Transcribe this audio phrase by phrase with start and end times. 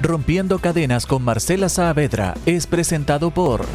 [0.00, 3.66] Rompiendo Cadenas con Marcela Saavedra es presentado por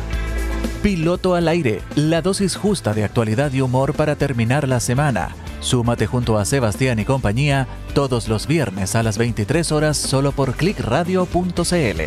[0.81, 5.35] Piloto al Aire, la dosis justa de actualidad y humor para terminar la semana.
[5.59, 10.55] Súmate junto a Sebastián y compañía todos los viernes a las 23 horas solo por
[10.55, 12.01] clickradio.cl.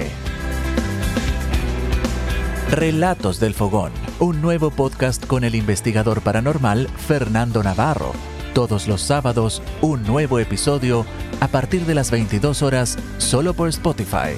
[2.73, 8.13] Relatos del Fogón, un nuevo podcast con el investigador paranormal Fernando Navarro
[8.59, 11.07] todos los sábados, un nuevo episodio
[11.39, 14.35] a partir de las 22 horas solo por Spotify.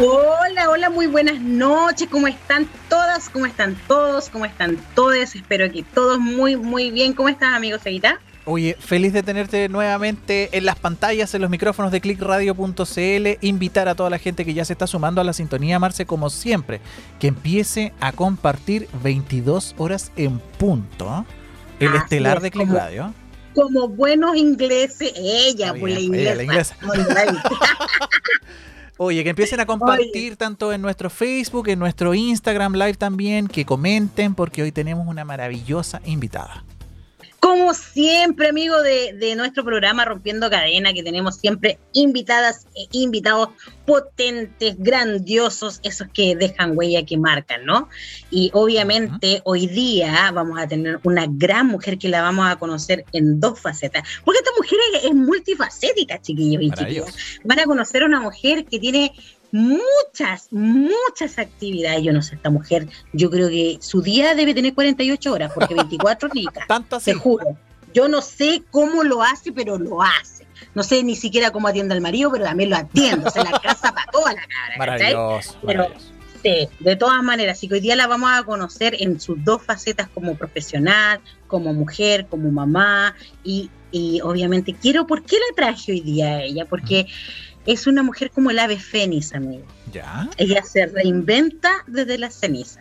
[0.00, 2.08] Hola, hola, muy buenas noches.
[2.10, 3.28] ¿Cómo están todas?
[3.28, 4.30] ¿Cómo están todos?
[4.30, 5.36] ¿Cómo están todos?
[5.36, 7.12] Espero que todos muy, muy bien.
[7.12, 8.18] ¿Cómo están, amigos, Evita?
[8.44, 13.28] Oye, feliz de tenerte nuevamente en las pantallas, en los micrófonos de clickradio.cl.
[13.40, 16.28] Invitar a toda la gente que ya se está sumando a la sintonía, Marce, como
[16.28, 16.80] siempre,
[17.20, 21.24] que empiece a compartir 22 horas en punto
[21.78, 23.14] el estelar de Click Radio.
[23.54, 26.76] Como buenos ingleses, ella, pues la inglesa.
[28.96, 33.64] Oye, que empiecen a compartir tanto en nuestro Facebook, en nuestro Instagram Live también, que
[33.64, 36.64] comenten porque hoy tenemos una maravillosa invitada.
[37.42, 43.48] Como siempre, amigo de, nuestro programa Rompiendo Cadena, que tenemos siempre invitadas e invitados
[43.84, 47.88] potentes, grandiosos, esos que dejan huella, que marcan, ¿no?
[48.30, 53.04] Y obviamente hoy día vamos a tener una gran mujer que la vamos a conocer
[53.12, 54.04] en dos facetas.
[54.24, 57.40] Porque esta mujer es, multifacética, chiquillos y chiquillas.
[57.42, 59.12] Van a conocer a una mujer que tiene
[59.52, 62.02] muchas, muchas actividades.
[62.02, 65.74] Yo no sé, esta mujer, yo creo que su día debe tener 48 horas, porque
[65.76, 67.56] 24 ni Tanto Te juro.
[67.94, 70.46] Yo no sé cómo lo hace, pero lo hace.
[70.74, 73.28] No sé ni siquiera cómo atiende al marido, pero también lo atiende.
[73.28, 74.78] O sea, la casa para toda la cara.
[74.78, 75.88] Maravilloso, pero,
[76.42, 79.62] Sí, de todas maneras, así que hoy día la vamos a conocer en sus dos
[79.62, 83.14] facetas como profesional, como mujer, como mamá
[83.44, 86.64] y, y obviamente quiero, ¿por qué la traje hoy día a ella?
[86.64, 87.06] Porque
[87.66, 89.64] es una mujer como el ave fénix, amigo.
[89.92, 90.28] ¿Ya?
[90.38, 92.80] Ella se reinventa desde la ceniza.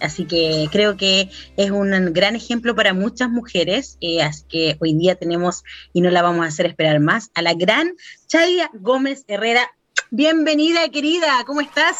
[0.00, 3.98] Así que creo que es un gran ejemplo para muchas mujeres.
[4.00, 7.42] Eh, así que hoy día tenemos, y no la vamos a hacer esperar más, a
[7.42, 7.92] la gran
[8.26, 9.70] Chadia Gómez Herrera.
[10.10, 11.96] Bienvenida, querida, ¿cómo estás?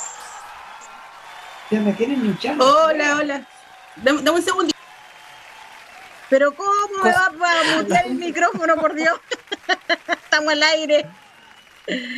[1.70, 2.60] Ya me quieren hinchar.
[2.60, 3.48] Hola, hola.
[4.02, 4.72] Dame, un segundo.
[6.30, 6.70] Pero ¿cómo
[7.02, 9.18] me va a mutear el micrófono, por Dios?
[10.24, 11.06] Estamos al aire.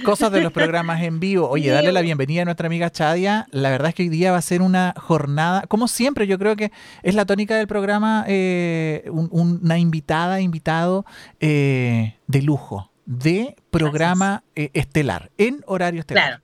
[0.04, 1.48] Cosas de los programas en vivo.
[1.48, 3.46] Oye, darle la bienvenida a nuestra amiga Chadia.
[3.52, 6.56] La verdad es que hoy día va a ser una jornada, como siempre, yo creo
[6.56, 6.72] que
[7.02, 11.06] es la tónica del programa, eh, una invitada, invitado
[11.40, 16.24] eh, de lujo, de programa eh, estelar, en horario estelar.
[16.24, 16.42] Claro.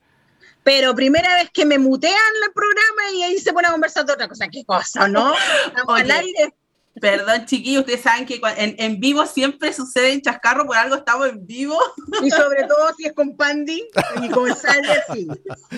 [0.62, 2.14] Pero primera vez que me mutean
[2.46, 4.48] el programa y ahí se pone a conversar de otra cosa.
[4.48, 5.34] ¿Qué cosa, no?
[5.66, 6.54] Estamos al aire
[7.00, 11.46] Perdón, chiquillos, ustedes saben que en, vivo siempre sucede en chascarro, por algo estamos en
[11.46, 11.78] vivo.
[12.22, 13.84] Y sobre todo si es con Pandy
[14.22, 15.28] y con Salia, sí.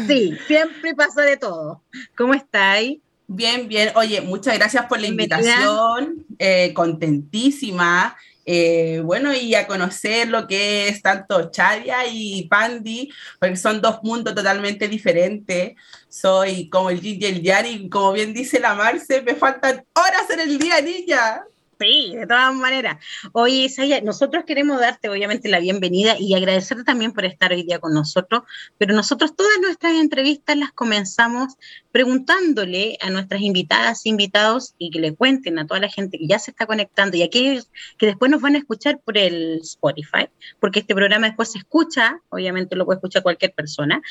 [0.07, 1.83] Sí, siempre pasa de todo.
[2.17, 2.99] ¿Cómo estáis?
[3.27, 3.93] Bien, bien.
[3.95, 6.27] Oye, muchas gracias por la invitación.
[6.39, 8.17] Eh, contentísima.
[8.53, 14.01] Eh, bueno, y a conocer lo que es tanto Chadia y Pandy, porque son dos
[14.03, 15.75] mundos totalmente diferentes.
[16.09, 20.29] Soy como el Gigi y el Yari, como bien dice la Marce, me faltan horas
[20.31, 21.45] en el día, niña.
[21.81, 23.03] Sí, de todas maneras.
[23.33, 27.79] Oye, Isaya, nosotros queremos darte obviamente la bienvenida y agradecerte también por estar hoy día
[27.79, 28.43] con nosotros,
[28.77, 31.55] pero nosotros todas nuestras entrevistas las comenzamos
[31.91, 36.39] preguntándole a nuestras invitadas, invitados y que le cuenten a toda la gente que ya
[36.39, 40.81] se está conectando y aquellos que después nos van a escuchar por el Spotify, porque
[40.81, 44.03] este programa después se escucha, obviamente lo puede escuchar cualquier persona.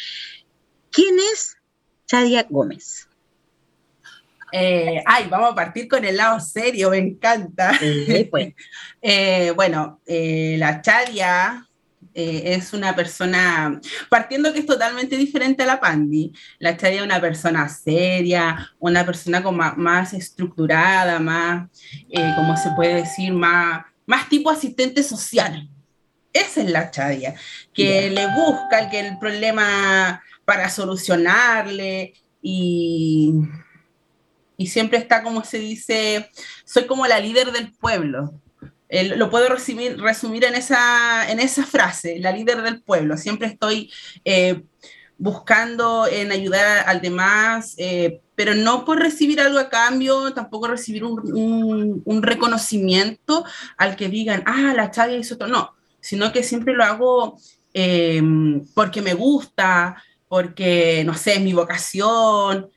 [0.89, 1.55] ¿Quién es
[2.07, 3.08] Chadia Gómez?
[4.51, 7.71] Eh, ay, vamos a partir con el lado serio, me encanta.
[8.29, 8.53] pues.
[9.01, 11.65] Eh, bueno, eh, la Chadia
[12.13, 13.79] es una persona,
[14.09, 19.05] partiendo que es totalmente diferente a la Pandi, la Chadia es una persona seria, una
[19.05, 21.69] persona con más, estructurada, más,
[22.35, 25.69] como se puede decir, más, más tipo asistente social.
[26.33, 27.35] Esa es la Chadia,
[27.73, 33.33] que le busca el, que el problema para solucionarle y
[34.59, 36.29] y siempre está como se dice,
[36.65, 38.33] soy como la líder del pueblo.
[39.15, 43.15] lo puedo resumir, resumir en, esa, en esa frase, la líder del pueblo.
[43.15, 43.89] Siempre estoy
[44.25, 44.63] eh,
[45.17, 51.05] buscando en ayudar al demás, eh, pero no por recibir algo a cambio, tampoco recibir
[51.05, 53.45] un, un, reconocimiento
[53.77, 55.47] al que digan, ah, la Chadia hizo esto.
[55.47, 57.37] No, sino que siempre lo hago
[57.73, 58.21] eh,
[58.73, 62.69] porque me gusta, porque, no sé, es mi vocación.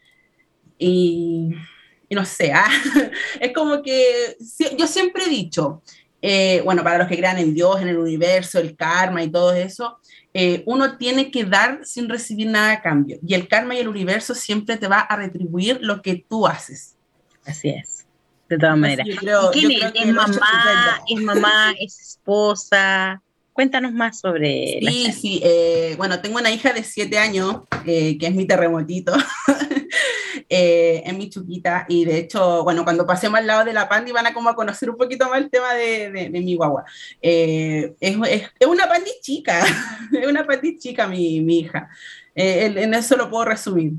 [0.79, 1.50] Y
[2.12, 2.69] y no sé, ah,
[3.41, 4.37] es como que
[4.76, 5.81] yo siempre he dicho,
[6.20, 9.55] eh, bueno, para los que crean en Dios, en el universo, el karma y todo
[9.55, 9.99] eso,
[10.35, 13.19] eh, uno tiene que dar sin recibir nada a cambio.
[13.26, 16.97] Y el karma y el universo siempre te va a retribuir lo que tú haces.
[17.47, 18.05] Así es,
[18.47, 19.08] de todas maneras.
[19.55, 19.93] ¿Quién es?
[19.94, 21.00] ¿Es mamá?
[21.08, 21.75] ¿Es mamá?
[21.81, 23.23] ¿Es esposa?
[23.55, 24.81] Cuéntanos más sobre.
[24.87, 25.41] Sí, sí.
[25.43, 29.15] Eh, bueno, tengo una hija de siete años, que es mi terremotito.
[30.49, 34.12] eh, es mi chuquita y de hecho, bueno, cuando pasemos al lado de la pandi
[34.12, 36.84] van a como a conocer un poquito más el tema de, de, mi guagua.
[37.20, 39.61] Eh, es, es, es, una pandi chica,
[40.12, 41.88] es una pandi chica mi, mi hija.
[42.34, 43.93] Eh, en eso lo puedo resumir.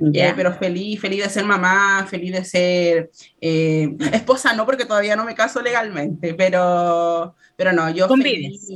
[0.00, 0.34] Yeah.
[0.34, 5.24] pero feliz, feliz de ser mamá, feliz de ser eh, esposa, no porque todavía no
[5.24, 8.66] me caso legalmente, pero, pero no, yo feliz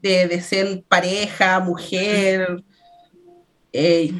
[0.00, 2.62] de, de, ser pareja, mujer.
[3.72, 4.12] Eh,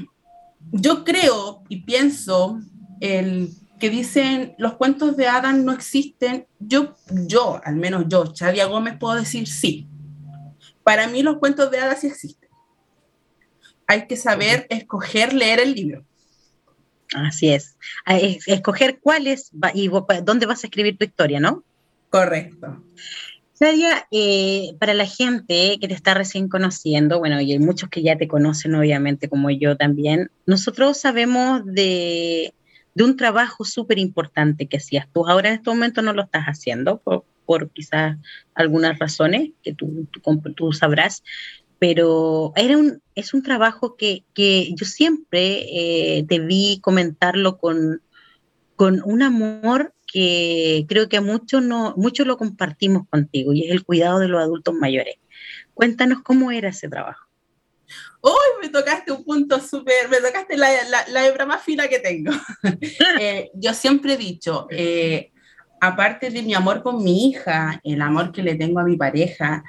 [0.73, 2.61] yo creo y pienso
[3.01, 8.67] el que dicen los cuentos de Adam no existen, yo, yo, al menos yo, Chadia
[8.67, 9.89] Gómez, puedo decir sí.
[10.83, 12.49] Para mí los cuentos de hadas sí existen.
[13.87, 16.05] Hay que saber escoger leer el libro.
[17.15, 17.77] Así es.
[18.47, 19.91] Escoger cuáles y
[20.23, 21.63] dónde vas a escribir tu historia, ¿no?
[22.09, 22.83] Correcto.
[23.63, 28.03] Nadia, eh, para la gente que te está recién conociendo, bueno, y hay muchos que
[28.03, 32.55] ya te conocen, obviamente, como yo también, nosotros sabemos de,
[32.97, 35.29] un trabajo súper importante que hacías tú.
[35.29, 37.01] Ahora en este momento no lo estás haciendo
[37.47, 38.17] por, quizás
[38.57, 40.09] algunas razones que tú,
[40.57, 41.23] tú, sabrás,
[41.79, 48.03] pero era un, es un trabajo que, yo siempre eh, te vi comentarlo con,
[48.75, 53.85] con un amor que creo que muchos no, muchos lo compartimos contigo y es el
[53.85, 55.17] cuidado de los adultos mayores.
[55.73, 57.27] Cuéntanos cómo era ese trabajo.
[58.21, 60.69] Hoy me tocaste un punto súper, me tocaste la,
[61.09, 62.33] la, hebra más fina que tengo.
[63.21, 65.33] Eh, yo siempre he dicho, eh,
[65.81, 69.65] aparte de mi amor con mi hija, el amor que le tengo a mi pareja,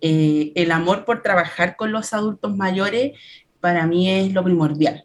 [0.00, 3.18] eh, el amor por trabajar con los adultos mayores,
[3.60, 5.04] para mí es lo primordial,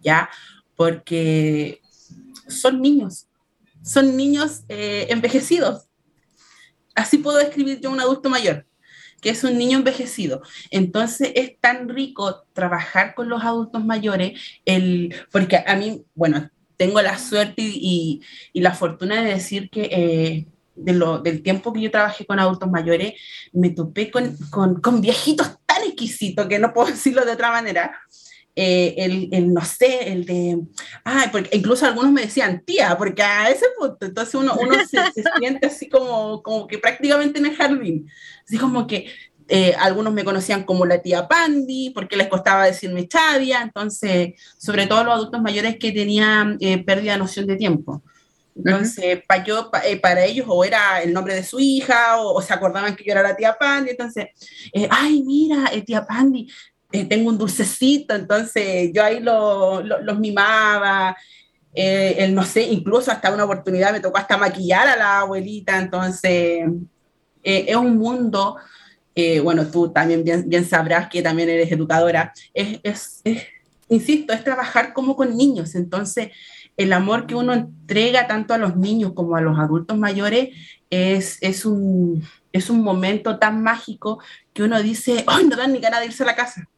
[0.00, 0.28] ¿ya?
[0.76, 1.80] Porque
[2.48, 3.28] son niños,
[3.84, 5.86] son niños eh, envejecidos.
[6.94, 8.66] Así puedo describir yo un adulto mayor,
[9.20, 10.42] que es un niño envejecido.
[10.70, 17.00] Entonces es tan rico trabajar con los adultos mayores, el, porque a mí, bueno, tengo
[17.02, 18.22] la suerte y,
[18.52, 22.40] y, la fortuna de decir que eh, de lo, del tiempo que yo trabajé con
[22.40, 23.14] adultos mayores,
[23.52, 27.98] me topé con, con, con viejitos tan exquisitos que no puedo decirlo de otra manera,
[28.56, 30.60] eh, el, el, no sé, el de,
[31.02, 34.98] ay, porque incluso algunos me decían tía, porque a ese punto, entonces uno, uno se,
[35.40, 38.08] siente así como, como que prácticamente en el jardín,
[38.46, 39.08] así como que
[39.48, 44.86] eh, algunos me conocían como la tía Pandi, porque les costaba decirme Chadia, entonces, sobre
[44.86, 48.04] todo los adultos mayores que tenían eh, pérdida de noción de tiempo.
[48.56, 49.68] Entonces, para, yo,
[50.00, 53.22] para ellos o era el nombre de su hija o, se acordaban que yo era
[53.22, 54.26] la tía Pandi, entonces,
[54.90, 56.46] ay, mira, tía Pandi,
[56.94, 61.16] eh, tengo un dulcecito, entonces yo ahí lo, los mimaba,
[61.74, 66.62] eh, no sé, incluso hasta una oportunidad me tocó hasta maquillar a la abuelita, entonces
[67.42, 68.58] eh, es un mundo,
[69.42, 73.24] bueno, tú también bien, sabrás que también eres educadora, es, es,
[73.88, 76.28] insisto, es trabajar como con niños, entonces
[76.76, 80.50] el amor que uno entrega tanto a los niños como a los adultos mayores
[80.90, 82.22] es, es, un,
[82.52, 84.20] es un momento tan mágico
[84.52, 86.68] que uno dice, ¡ay, no dan ni ganas de irse a la casa!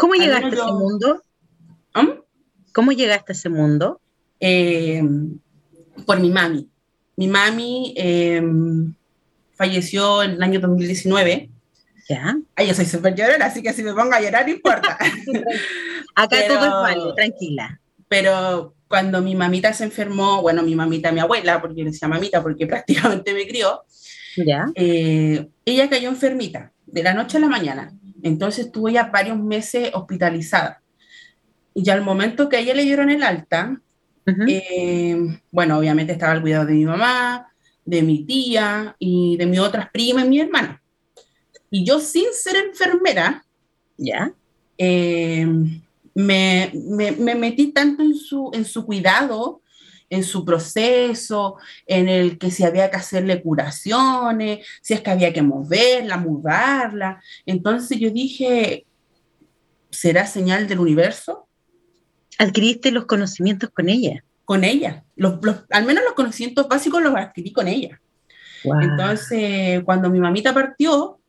[0.00, 1.22] ¿Cómo llegaste a ese mundo?
[1.92, 2.08] ¿Ah?
[2.72, 4.00] ¿Cómo llegaste a ese mundo?
[4.40, 5.02] Eh,
[6.06, 6.70] por mi mami.
[7.16, 8.42] Mi mami eh,
[9.56, 11.50] falleció en el año 2019.
[12.08, 12.38] ¿Ya?
[12.56, 14.96] Ay, yo soy súper llorona, así que si me pongo a llorar no importa.
[16.14, 17.78] Acá todo es malo, tranquila.
[18.08, 22.42] Pero cuando mi mamita se enfermó, bueno, mi mamita, mi abuela, porque le decía mamita,
[22.42, 23.84] porque prácticamente me crió,
[24.36, 24.66] ¿Ya?
[24.76, 27.92] Eh, ella cayó enfermita de la noche a la mañana.
[28.22, 30.82] Entonces estuvo ya varios meses hospitalizada.
[31.74, 33.80] Y ya al momento que a ella le dieron el alta,
[34.46, 35.16] eh,
[35.50, 37.48] bueno, obviamente estaba al cuidado de mi mamá,
[37.84, 40.82] de mi tía y de mis otras primas y mi hermana.
[41.70, 43.44] Y yo sin ser enfermera,
[43.96, 44.32] ¿ya?
[44.78, 45.46] Eh,
[46.14, 49.59] me, me, me, metí tanto en su, en su cuidado
[50.10, 55.32] en su proceso, en el que si había que hacerle curaciones, si es que había
[55.32, 57.22] que moverla, mudarla.
[57.46, 58.86] Entonces yo dije,
[59.90, 61.46] ¿será señal del universo?
[62.38, 64.24] ¿Adquiriste los conocimientos con ella?
[64.44, 65.04] Con ella.
[65.14, 65.38] Los,
[65.70, 68.00] al menos los conocimientos básicos los adquirí con ella.
[68.64, 71.19] Entonces, cuando mi mamita partió,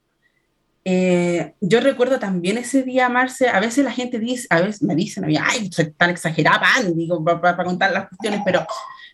[0.83, 4.95] eh, yo recuerdo también ese día, Marce, a veces la gente dice, a veces me
[4.95, 8.65] dicen, ay, soy tan exagerada, digo, para, contar las cuestiones, pero,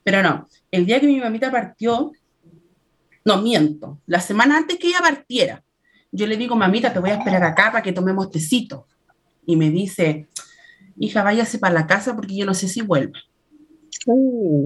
[0.03, 0.47] pero no.
[0.71, 2.11] El día que mi mamita partió,
[3.25, 5.63] no miento, la semana antes que ella partiera,
[6.11, 8.87] yo le digo, mamita, te voy a esperar acá para que tomemos tecito.
[9.45, 10.27] Y me dice,
[10.97, 13.19] hija, váyase para la casa porque yo no sé si vuelva.
[14.05, 14.65] Uh.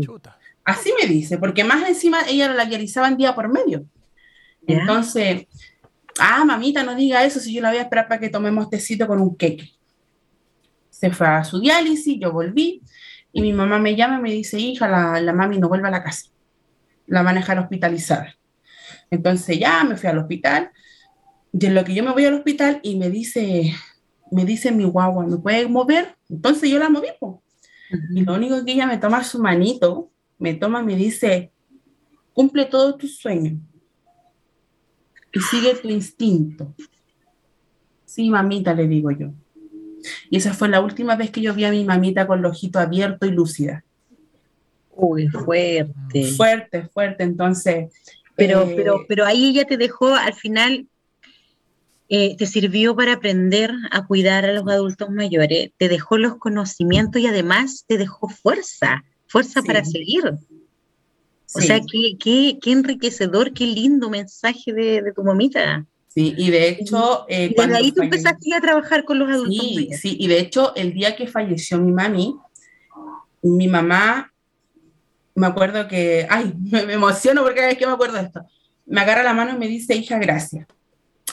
[0.63, 3.85] Así me dice, porque más encima ella la en día por medio.
[4.67, 5.47] Entonces,
[6.19, 9.07] ah, mamita, no diga eso, si yo la voy a esperar para que tomemos tecito
[9.07, 9.71] con un queque.
[10.89, 12.81] Se fue a su diálisis, yo volví,
[13.33, 15.91] y mi mamá me llama y me dice, hija, la, la mami no vuelve a
[15.91, 16.29] la casa,
[17.07, 18.35] la van a dejar hospitalizada.
[19.09, 20.71] Entonces ya me fui al hospital,
[21.53, 23.73] y en lo que yo me voy al hospital y me dice,
[24.31, 26.15] me dice mi guagua, ¿me puede mover?
[26.29, 27.07] Entonces yo la moví,
[28.13, 31.51] y lo único que ella me toma su manito, me toma y me dice,
[32.33, 33.59] cumple todos tus sueños
[35.33, 36.73] y sigue tu instinto.
[38.05, 39.31] Sí, mamita, le digo yo.
[40.29, 42.81] Y esa fue la última vez que yo vi a mi mamita con los ojitos
[42.81, 43.83] abiertos y lúcida.
[44.91, 46.25] Uy, fuerte.
[46.35, 47.23] Fuerte, fuerte.
[47.23, 47.93] Entonces.
[48.35, 50.87] Pero, eh, pero, pero ahí ella te dejó, al final,
[52.13, 57.21] eh, te sirvió para aprender a cuidar a los adultos mayores, te dejó los conocimientos
[57.21, 60.23] y además te dejó fuerza, fuerza para seguir.
[61.53, 65.85] O sea, qué, enriquecedor, qué lindo mensaje de, tu mamita.
[66.07, 67.25] Sí, y de hecho...
[67.27, 69.59] Eh, desde ahí tú empezaste a trabajar con los adultos.
[69.59, 72.35] Sí, sí, y de hecho el día que falleció mi mami,
[73.41, 74.31] mi mamá,
[75.35, 78.45] me acuerdo que, ay, me, emociono porque cada vez que me acuerdo de esto,
[78.85, 80.67] me agarra la mano y me dice, hija, gracias.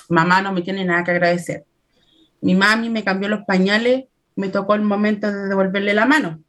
[0.09, 1.65] Mamá no me tiene nada que agradecer.
[2.41, 4.05] Mi mami me cambió los pañales,
[4.37, 6.43] me tocó el momento de devolverle la mano.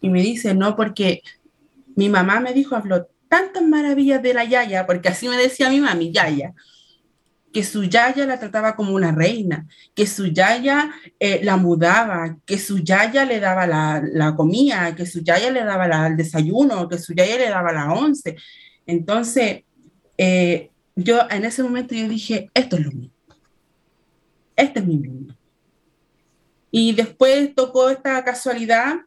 [0.00, 1.22] Y me dice, no, porque
[2.00, 5.80] mi mamá me dijo, habló tantas maravillas de la Yaya, porque así me decía mi
[5.80, 6.54] mami, Yaya,
[7.52, 12.58] que su Yaya la trataba como una reina, que su Yaya eh, la mudaba, que
[12.58, 17.12] su Yaya le daba la, comida, que su Yaya le daba el desayuno, que su
[17.12, 18.34] Yaya le daba la once.
[18.86, 19.64] Entonces,
[20.16, 23.10] eh, yo en ese momento yo dije, esto es lo mío.
[24.56, 25.34] Este es mi mundo.
[26.70, 29.00] Y después tocó esta casualidad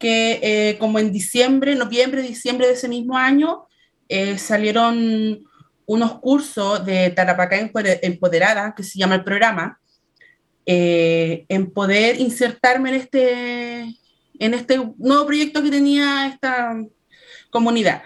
[0.00, 3.66] que eh, como en diciembre, noviembre, diciembre de ese mismo año,
[4.08, 5.44] eh, salieron
[5.84, 7.70] unos cursos de Tarapacá
[8.02, 9.78] Empoderada, que se llama el programa,
[10.64, 13.80] eh, en poder insertarme en este,
[14.38, 16.74] en este nuevo proyecto que tenía esta
[17.50, 18.02] comunidad.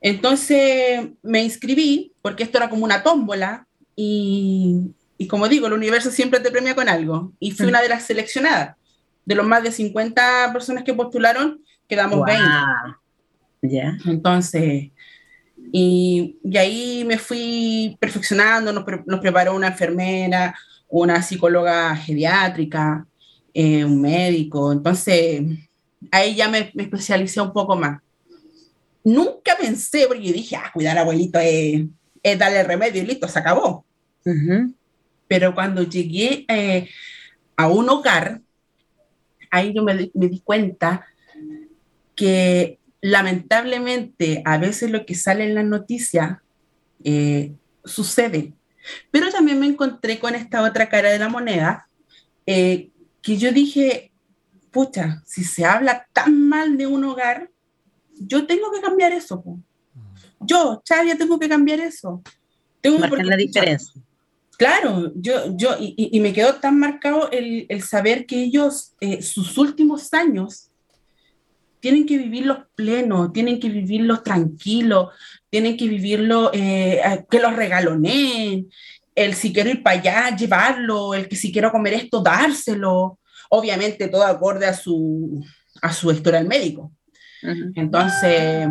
[0.00, 6.10] Entonces me inscribí, porque esto era como una tómbola, y, y como digo, el universo
[6.10, 8.76] siempre te premia con algo, y fui una de las seleccionadas
[9.26, 12.42] de los más de 50 personas que postularon, quedamos 20.
[13.62, 13.98] Ya.
[14.06, 14.90] Entonces,
[15.72, 20.54] y, y, ahí me fui perfeccionando, nos, nos, preparó una enfermera,
[20.88, 23.06] una psicóloga geriátrica,
[23.52, 25.42] eh, un médico, entonces
[26.10, 28.00] ahí ya me, me, especialicé un poco más.
[29.02, 31.84] Nunca pensé, porque dije, ah, cuidar abuelito es,
[32.22, 33.84] es darle remedio y listo, se acabó.
[35.28, 36.88] Pero cuando llegué eh,
[37.56, 38.40] a un hogar,
[39.56, 41.06] ahí yo me, di cuenta
[42.14, 46.38] que lamentablemente a veces lo que sale en las noticias
[47.04, 47.52] eh,
[47.84, 48.52] sucede.
[49.10, 51.88] Pero también me encontré con esta otra cara de la moneda,
[52.46, 52.90] eh,
[53.22, 54.12] que yo dije,
[54.70, 57.50] pucha, si se habla tan mal de un hogar,
[58.18, 59.42] yo tengo que cambiar eso.
[60.40, 62.22] Yo, Chavia, tengo que cambiar eso.
[62.80, 64.02] Tengo la diferencia.
[64.56, 70.14] Claro, yo, yo, y, me quedó tan marcado el, saber que ellos, eh, sus últimos
[70.14, 70.70] años,
[71.80, 75.10] tienen que vivirlos plenos, tienen que vivirlos tranquilos,
[75.50, 78.68] tienen que vivirlo, eh, que los regaloneen,
[79.14, 83.18] el si quiero ir para allá, llevarlo, el que si quiero comer esto, dárselo,
[83.50, 85.44] obviamente todo acorde a su,
[85.82, 86.92] a su historial médico.
[87.74, 88.68] Entonces,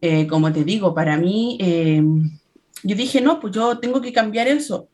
[0.00, 1.58] eh, como te digo, para mí
[2.82, 4.88] yo dije, no, pues yo tengo que cambiar eso.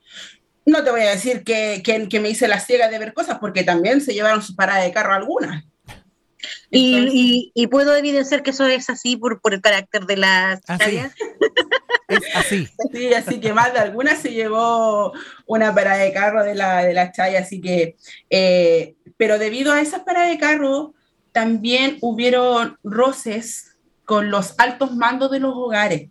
[0.66, 3.64] No te voy a decir que, que, me hice la ciega de ver cosas, porque
[3.64, 5.64] también se llevaron su parada de carro algunas.
[6.70, 11.00] y, y, puedo evidenciar que eso es así por, por el carácter de las así.
[12.08, 12.68] es así.
[12.92, 15.12] Sí, así que más de alguna se llevó
[15.46, 17.96] una parada de carro de la, de la chaya, así que,
[18.30, 20.94] eh, pero debido a esas paradas de carro,
[21.32, 26.08] también hubieron roces con los altos mandos de los hogares.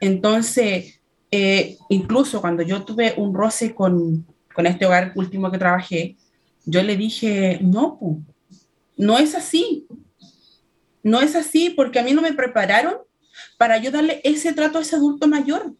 [0.00, 1.00] Entonces,
[1.30, 6.16] eh, incluso cuando yo tuve un roce con, con, este hogar último que trabajé,
[6.64, 7.98] yo le dije, no,
[8.96, 9.86] no es así.
[11.02, 12.96] No es así porque a mí no me prepararon
[13.58, 15.74] para yo darle ese trato a ese adulto mayor.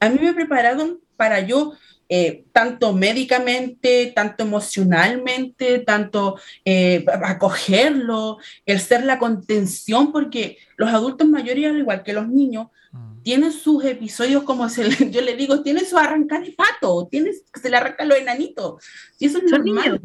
[0.00, 1.74] A mí me prepararon para yo
[2.16, 11.26] eh, tanto médicamente, tanto emocionalmente, tanto eh, acogerlo, el ser la contención, porque los adultos
[11.26, 13.22] mayores, al igual que los niños, mm.
[13.24, 17.68] tienen sus episodios, como se yo le digo, tienen su arrancar el pato, tienen, se
[17.68, 18.80] le arrancan los enanitos.
[19.18, 19.98] Y eso es son Niños.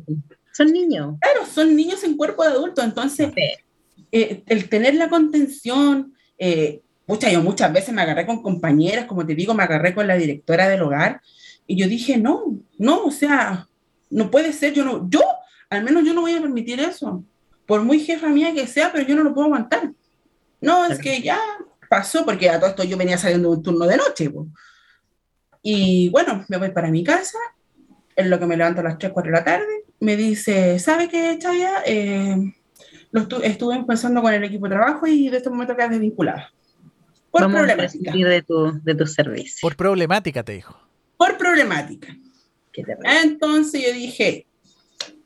[0.52, 1.16] Son niños.
[1.22, 2.82] Claro, son niños en cuerpo de adulto.
[2.82, 3.32] Entonces,
[4.12, 6.16] eh, el tener la contención,
[7.06, 10.18] muchas, yo muchas veces me agarré con compañeras, como te digo, me agarré con la
[10.18, 11.22] directora del hogar,
[11.70, 13.68] y yo dije, no, no, o sea,
[14.10, 15.22] no puede ser, yo no, yo,
[15.70, 17.24] al menos yo no voy a permitir eso,
[17.68, 19.92] por muy jefa mía que sea, pero yo no lo puedo aguantar.
[20.62, 21.40] No, es que ya
[21.88, 24.32] pasó, porque a todo esto yo venía saliendo de un turno de noche.
[25.62, 27.38] Y bueno, me voy para mi casa,
[28.16, 31.08] en lo que me levanto a las 3, 4 de la tarde, me dice, ¿sabe
[31.08, 31.84] qué, Chaya?
[31.86, 32.52] Eh,
[33.44, 36.52] estuve pensando con el equipo de trabajo y de este momento quedas desvinculada.
[37.30, 38.12] Por problemática.
[38.12, 39.60] de tu, de tu servicio.
[39.62, 40.89] Por problemática, te dijo
[41.20, 42.16] por problemática.
[43.04, 44.48] Entonces yo dije,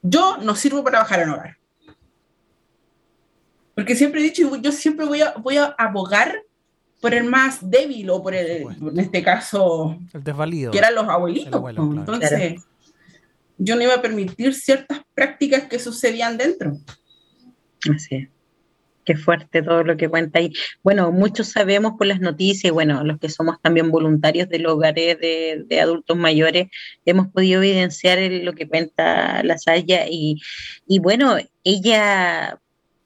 [0.02, 1.58] yo no sirvo para trabajar en hogar.
[3.76, 6.42] Porque siempre he dicho, yo siempre voy a, voy a abogar
[7.00, 10.72] por el más débil o por el, en este caso, el desvalido.
[10.72, 11.64] Que eran los abuelitos.
[11.70, 12.64] Entonces,
[13.60, 16.76] yo no iba a permitir ciertas prácticas que sucedían dentro.
[17.94, 18.30] Así es.
[19.06, 20.54] Qué fuerte todo lo que cuenta ahí.
[20.82, 25.20] Bueno, muchos sabemos por las noticias, bueno, los que somos también voluntarios de los hogares
[25.20, 26.68] de, adultos mayores,
[27.06, 30.42] hemos podido evidenciar lo que cuenta la Saya y,
[30.88, 32.60] y bueno, ella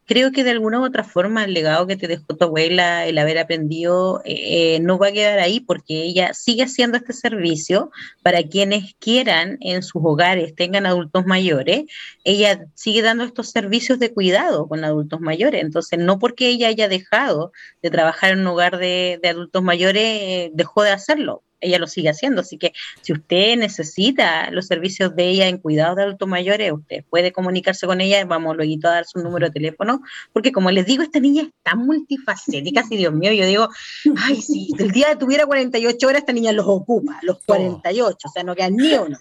[0.07, 3.17] creo que de alguna u otra forma el legado que te dejó tu abuela, el
[3.17, 7.91] haber aprendido, eh, eh, no va a quedar ahí porque ella sigue haciendo este servicio
[8.23, 11.83] para quienes quieran en sus hogares tengan adultos mayores.
[12.23, 15.61] Ella sigue dando estos servicios de cuidado con adultos mayores.
[15.61, 20.51] Entonces, no porque ella haya dejado de trabajar en un hogar de, adultos mayores, eh,
[20.53, 22.41] dejó de hacerlo ella lo sigue haciendo.
[22.41, 27.03] Así que si usted necesita los servicios de ella en cuidado de adultos mayores, usted
[27.09, 30.01] puede comunicarse con ella, vamos luego a dar su número de teléfono,
[30.33, 33.69] porque como les digo, esta niña es tan multifacética, si Dios mío, yo digo,
[34.17, 38.43] ay, si el día tuviera 48 horas, esta niña los ocupa, los 48, o sea,
[38.43, 39.17] no queda ni uno.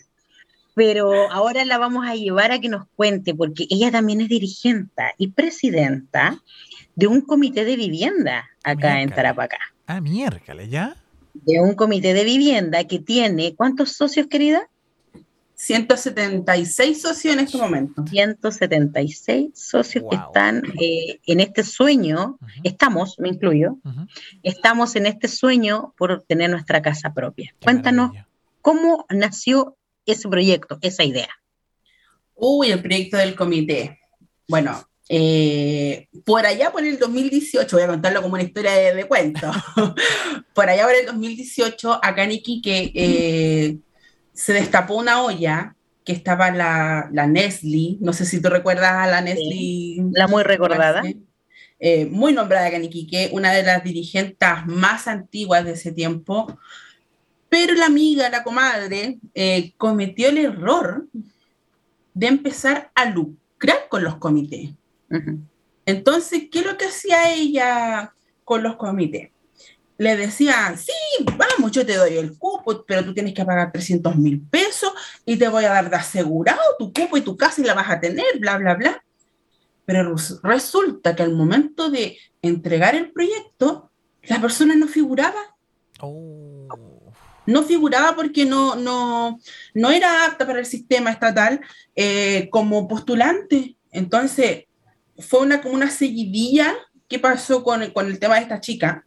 [0.75, 5.05] Pero ahora la vamos a llevar a que nos cuente, porque ella también es dirigente
[5.17, 6.39] y presidenta
[6.95, 9.59] de un comité de vivienda acá en Tarapacá.
[9.87, 10.97] Ah, miércoles, ¿ya?
[11.45, 14.69] De un comité de vivienda que tiene, ¿cuántos socios, querida?
[15.57, 18.05] 176 socios en este momento.
[18.07, 23.79] 176 socios que están eh, en este sueño, estamos, me incluyo,
[24.43, 27.55] estamos en este sueño por tener nuestra casa propia.
[27.63, 28.13] Cuéntanos
[28.61, 31.31] cómo nació ese proyecto, esa idea.
[32.35, 33.99] Uy, el proyecto del comité.
[34.47, 39.51] Bueno, eh, por allá por el 2018, voy a contarlo como una historia de, cuento,
[40.55, 43.79] por allá por el 2018, acá en Iquique eh,
[44.33, 49.07] se destapó una olla que estaba la, la Nestle, no sé si tú recuerdas a
[49.07, 50.11] la Nestle.
[50.13, 51.03] la muy recordada.
[51.79, 56.59] Eh, muy nombrada acá en Iquique, una de las dirigentes más antiguas de ese tiempo,
[57.49, 59.19] pero la amiga, la comadre,
[59.77, 61.07] cometió el error
[62.15, 64.71] de empezar a lucrar con los comités.
[65.85, 68.13] Entonces, ¿qué es lo que hacía ella
[68.45, 69.31] con los comités?
[69.99, 70.93] Le decía, sí,
[71.37, 74.93] vamos, yo te doy el cupo, pero tú tienes que pagar 300 mil pesos
[75.25, 77.89] y te voy a dar de asegurado tu cupo y tu casa y la vas
[77.89, 79.03] a tener, bla, bla, bla.
[79.87, 83.91] Pero resulta que al momento de entregar el proyecto,
[84.25, 85.57] la persona no figuraba.
[86.01, 86.69] Oh.
[87.47, 89.39] No figuraba porque no, no,
[89.73, 91.61] no era apta para el sistema estatal
[91.95, 93.77] eh, como postulante.
[93.93, 94.66] Entonces,
[95.19, 96.75] fue una, como una seguidilla
[97.09, 99.07] que pasó con, el tema de esta chica.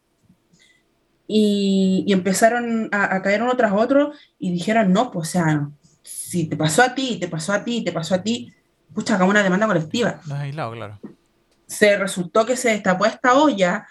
[1.26, 5.68] Y, empezaron a, caer uno tras otro y dijeron, no, pues o sea,
[6.02, 8.52] si te pasó a ti, te pasó a ti, te pasó a ti,
[8.92, 10.20] pucha, hagamos una demanda colectiva.
[10.72, 10.98] claro.
[11.66, 13.86] Se resultó que se destapó esta olla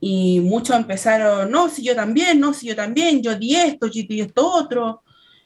[0.00, 4.02] y muchos empezaron, no, si yo también, no, si yo también, yo di esto, yo
[4.08, 5.02] di esto otro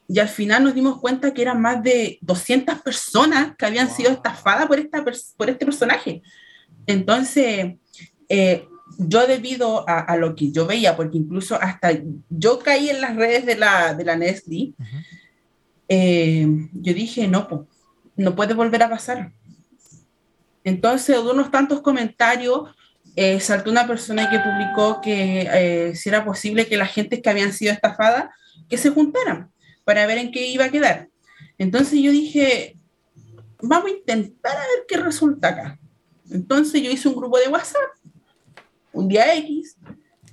[0.07, 4.11] y al final nos dimos cuenta que eran más de 200 personas que habían sido
[4.11, 6.23] estafadas por, esta, por este personaje.
[6.87, 7.77] Entonces,
[8.29, 11.91] eh, yo debido a, lo que yo veía, porque incluso hasta
[12.29, 14.75] yo caí en las redes de la, de la Nestle,
[15.89, 17.67] eh, yo dije, no,
[18.17, 19.33] no puede volver a pasar.
[20.65, 22.71] Entonces, de unos tantos comentarios,
[23.17, 27.53] eh, saltó una persona que publicó que si era posible que la gente que habían
[27.53, 28.27] sido estafadas,
[28.69, 29.54] que se juntaran
[29.85, 31.09] para ver en qué iba a quedar.
[31.59, 32.77] Entonces yo dije,
[33.61, 35.79] vamos a intentar a ver qué resulta acá.
[36.31, 37.91] Entonces yo hice un grupo de WhatsApp,
[38.93, 39.77] un día X,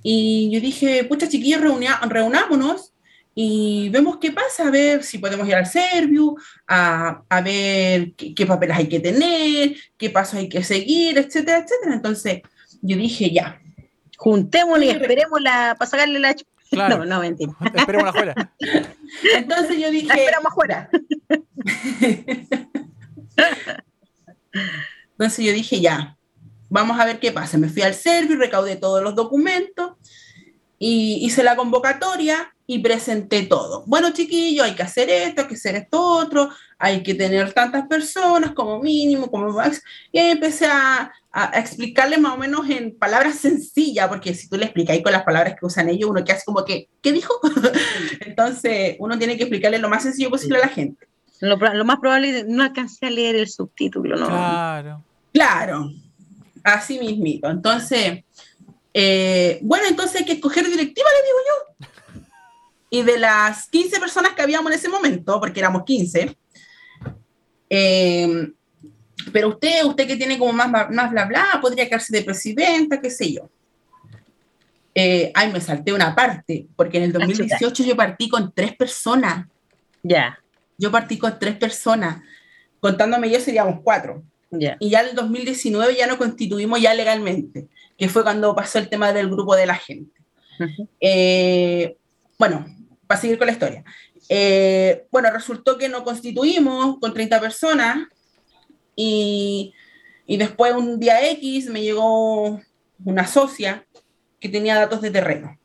[0.02, 2.92] y yo dije, pucha chiquillos, reunámonos
[3.34, 6.36] y vemos qué pasa, a ver si podemos ir al Serviu,
[6.66, 11.94] a, a ver qué, papeles hay que tener, qué pasos hay que seguir, etcétera, etcétera.
[11.94, 12.42] Entonces
[12.82, 13.60] yo dije, ya.
[14.18, 16.36] Juntémosle y esperémosla para sacarle la...
[16.72, 17.52] No, no, mentira.
[17.74, 18.52] Esperemos afuera.
[19.34, 20.08] Entonces yo dije...
[20.08, 20.90] esperamos afuera.
[25.12, 26.16] Entonces yo dije, ya,
[26.68, 27.58] vamos a ver qué pasa.
[27.58, 29.92] Me fui al Serviu, recaudé todos los documentos
[30.78, 33.84] y hice la convocatoria y presenté todo.
[33.86, 37.86] Bueno, chiquillos, hay que hacer esto, hay que hacer esto otro, hay que tener tantas
[37.86, 39.82] personas como mínimo, como max.
[40.10, 44.56] Y ahí empecé a, a, explicarle más o menos en palabras sencillas, porque si tú
[44.56, 47.34] le explicas con las palabras que usan ellos, uno que hace como que, ¿qué dijo?
[48.20, 51.08] Entonces, uno tiene que explicarle lo más sencillo posible a la gente.
[51.40, 54.26] Lo, más probable es no alcancé a leer el subtítulo, ¿no?
[54.26, 55.04] Claro.
[55.32, 55.90] Claro,
[56.62, 57.50] así mismito.
[57.50, 58.24] Entonces,
[58.94, 61.86] eh, bueno, entonces hay que escoger directiva, le digo yo.
[62.92, 66.36] Y de las 15 personas que habíamos en ese momento, porque éramos 15,
[67.70, 68.52] eh,
[69.32, 73.08] pero usted, usted que tiene como más, más bla bla, podría quedarse de presidenta, qué
[73.08, 73.48] sé yo.
[74.94, 79.46] Eh, ay, me salté una parte, porque en el 2018 yo partí con tres personas.
[80.02, 80.38] Ya.
[80.76, 82.22] Yo partí con tres personas.
[82.78, 84.22] Contándome yo seríamos cuatro.
[84.50, 84.76] Ya.
[84.80, 88.90] Y ya en el 2019 ya nos constituimos ya legalmente, que fue cuando pasó el
[88.90, 90.20] tema del grupo de la gente.
[91.00, 91.96] Eh,
[92.38, 92.66] bueno,
[93.12, 93.84] para seguir con la historia.
[94.26, 98.08] Eh, bueno, resultó que nos constituimos con 30 personas
[98.96, 99.74] y,
[100.26, 102.58] y después un día X me llegó
[103.04, 103.86] una socia
[104.40, 105.58] que tenía datos de terreno,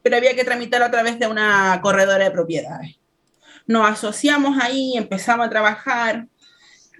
[0.00, 3.00] pero había que tramitarlo a través de una corredora de propiedades.
[3.66, 6.28] Nos asociamos ahí, empezamos a trabajar.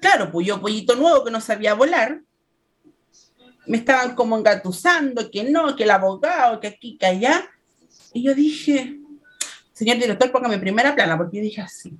[0.01, 2.22] Claro, pues yo, pollito nuevo que no sabía volar,
[3.68, 7.48] me estaban como engatusando, que no, que el abogado, que aquí, que allá.
[8.12, 8.98] Y yo dije,
[9.79, 11.97] señor director, póngame primera plana, porque dije así.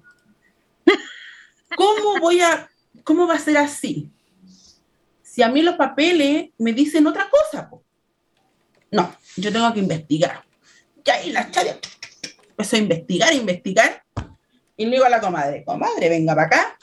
[1.77, 2.69] ¿Cómo voy a
[3.05, 4.11] ¿cómo va a ser así?
[5.23, 7.71] Si a mí los papeles me dicen otra cosa.
[8.91, 10.43] No, yo tengo que investigar.
[11.05, 11.79] Ya ahí la chadia
[12.51, 14.03] empezó a investigar, investigar.
[14.77, 16.79] Y le digo a la comadre, comadre, venga para acá.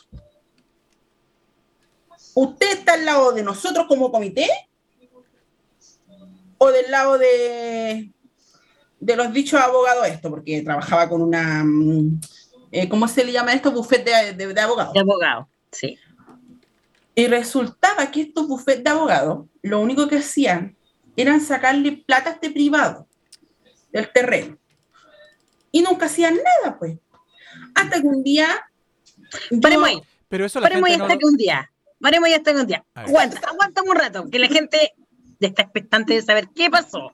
[2.33, 4.49] ¿Usted está al lado de nosotros como comité?
[6.57, 8.14] ¿O del lado de,
[9.05, 10.29] de los dichos abogados esto?
[10.29, 12.19] Porque trabajaba con una, mm,
[12.71, 13.71] eh, ¿cómo se le llama esto?
[13.71, 14.93] Bufete de, de, de abogados.
[14.93, 15.97] De abogados, sí.
[17.13, 20.75] Y resultaba que estos bufetes de abogados, lo único que hacían
[21.15, 23.07] eran sacarle plata a este privado
[23.93, 24.57] del terreno.
[25.71, 26.97] Y nunca hacían nada, pues.
[27.73, 28.47] Hasta que un día.
[29.61, 30.01] Paremos ahí.
[30.27, 31.71] Pero eso Paremos ahí hasta que un día.
[32.01, 32.85] Paremos ahí hasta que un día.
[32.93, 34.93] Aguanta, aguanta un rato, que la gente
[35.39, 37.13] está expectante de saber qué pasó.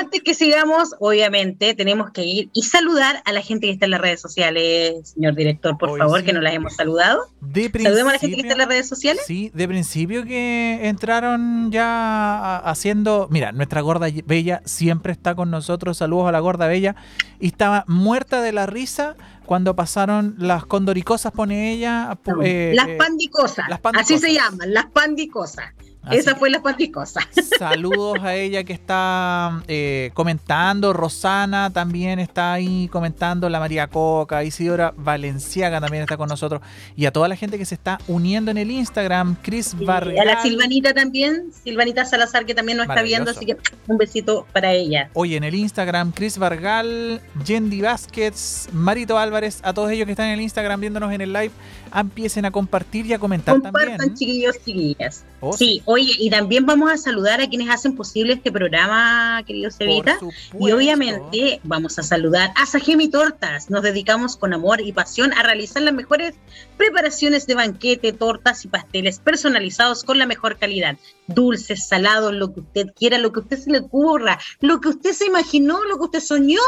[0.00, 3.92] Antes que sigamos, obviamente, tenemos que ir y saludar a la gente que está en
[3.92, 7.28] las redes sociales, señor director, por favor, que nos las hemos saludado.
[7.40, 9.22] De Saludemos a la gente que está en las redes sociales.
[9.26, 13.28] Sí, de principio que entraron ya haciendo.
[13.30, 15.98] Mira, nuestra gorda bella siempre está con nosotros.
[15.98, 16.96] Saludos a la gorda bella.
[17.38, 22.18] Y estaba muerta de la risa cuando pasaron las condoricosas, pone ella.
[22.42, 24.16] Eh, las, eh, pandicosas, las pandicosas.
[24.16, 25.66] Así se llaman, las pandicosas.
[26.10, 27.20] Esa fue la paticosa.
[27.58, 30.92] Saludos a ella que está eh, comentando.
[30.92, 33.48] Rosana también está ahí comentando.
[33.48, 34.44] La María Coca.
[34.44, 36.60] Isidora Valenciaga también está con nosotros.
[36.96, 39.36] Y a toda la gente que se está uniendo en el Instagram.
[39.42, 41.50] Cris sí, A la Silvanita también.
[41.62, 43.30] Silvanita Salazar que también nos está viendo.
[43.30, 45.10] Así que un besito para ella.
[45.14, 49.60] Oye, en el Instagram, Cris Vargal, Yendi Vázquez, Marito Álvarez.
[49.62, 51.52] A todos ellos que están en el Instagram viéndonos en el live.
[51.94, 54.14] Empiecen a compartir y a comentar Compartan, también.
[54.16, 55.24] chiquillos, chiquillas.
[55.40, 59.70] Oh, sí, oye, y también vamos a saludar a quienes hacen posible este programa, querido
[59.70, 60.18] Cevita.
[60.58, 63.70] Y obviamente vamos a saludar a Sajemi Tortas.
[63.70, 66.34] Nos dedicamos con amor y pasión a realizar las mejores
[66.76, 70.96] preparaciones de banquete, tortas y pasteles personalizados con la mejor calidad.
[71.26, 75.12] Dulces, salados, lo que usted quiera, lo que usted se le ocurra, lo que usted
[75.12, 76.60] se imaginó, lo que usted soñó,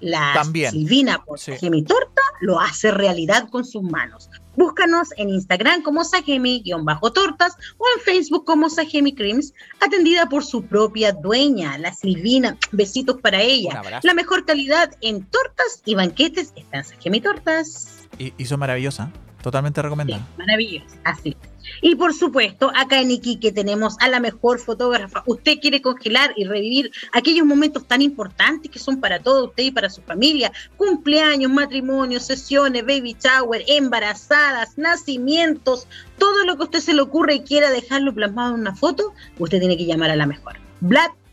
[0.00, 0.72] la También.
[0.72, 1.52] Silvina por sí.
[1.86, 4.28] Torta lo hace realidad con sus manos.
[4.56, 11.12] Búscanos en Instagram como Sajemi-tortas o en Facebook como Sajemi Creams, atendida por su propia
[11.12, 12.56] dueña, la Silvina.
[12.72, 13.82] Besitos para ella.
[14.02, 18.06] La mejor calidad en tortas y banquetes está en Sajemi Tortas.
[18.18, 19.10] Y, y son maravillosas,
[19.42, 20.22] totalmente recomendadas.
[20.24, 21.36] Sí, maravillosas, así.
[21.82, 25.22] Y por supuesto, acá en Iquique tenemos a la mejor fotógrafa.
[25.26, 29.70] Usted quiere congelar y revivir aquellos momentos tan importantes que son para todo usted y
[29.70, 30.52] para su familia.
[30.76, 35.86] Cumpleaños, matrimonios, sesiones, baby shower, embarazadas, nacimientos,
[36.18, 39.12] todo lo que a usted se le ocurre y quiera dejarlo plasmado en una foto,
[39.38, 40.56] usted tiene que llamar a la mejor.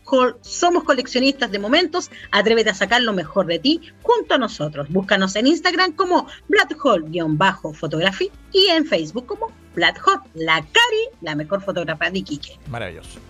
[0.06, 2.10] Hall somos coleccionistas de momentos.
[2.30, 4.88] Atrévete a sacar lo mejor de ti junto a nosotros.
[4.90, 11.34] Búscanos en Instagram como Black Hall-fotografía y en Facebook como Black Hall, la Cari, la
[11.34, 12.58] mejor fotógrafa de Iquique.
[12.68, 13.20] Maravilloso.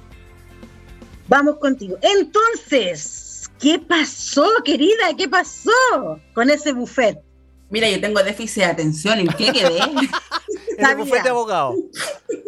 [1.28, 1.96] Vamos contigo.
[2.02, 5.14] Entonces, ¿qué pasó, querida?
[5.16, 5.70] ¿Qué pasó
[6.34, 7.18] con ese buffet?
[7.70, 9.18] Mira, yo tengo déficit de atención.
[9.20, 9.78] ¿En qué quedé?
[10.78, 11.74] el buffet de abogado.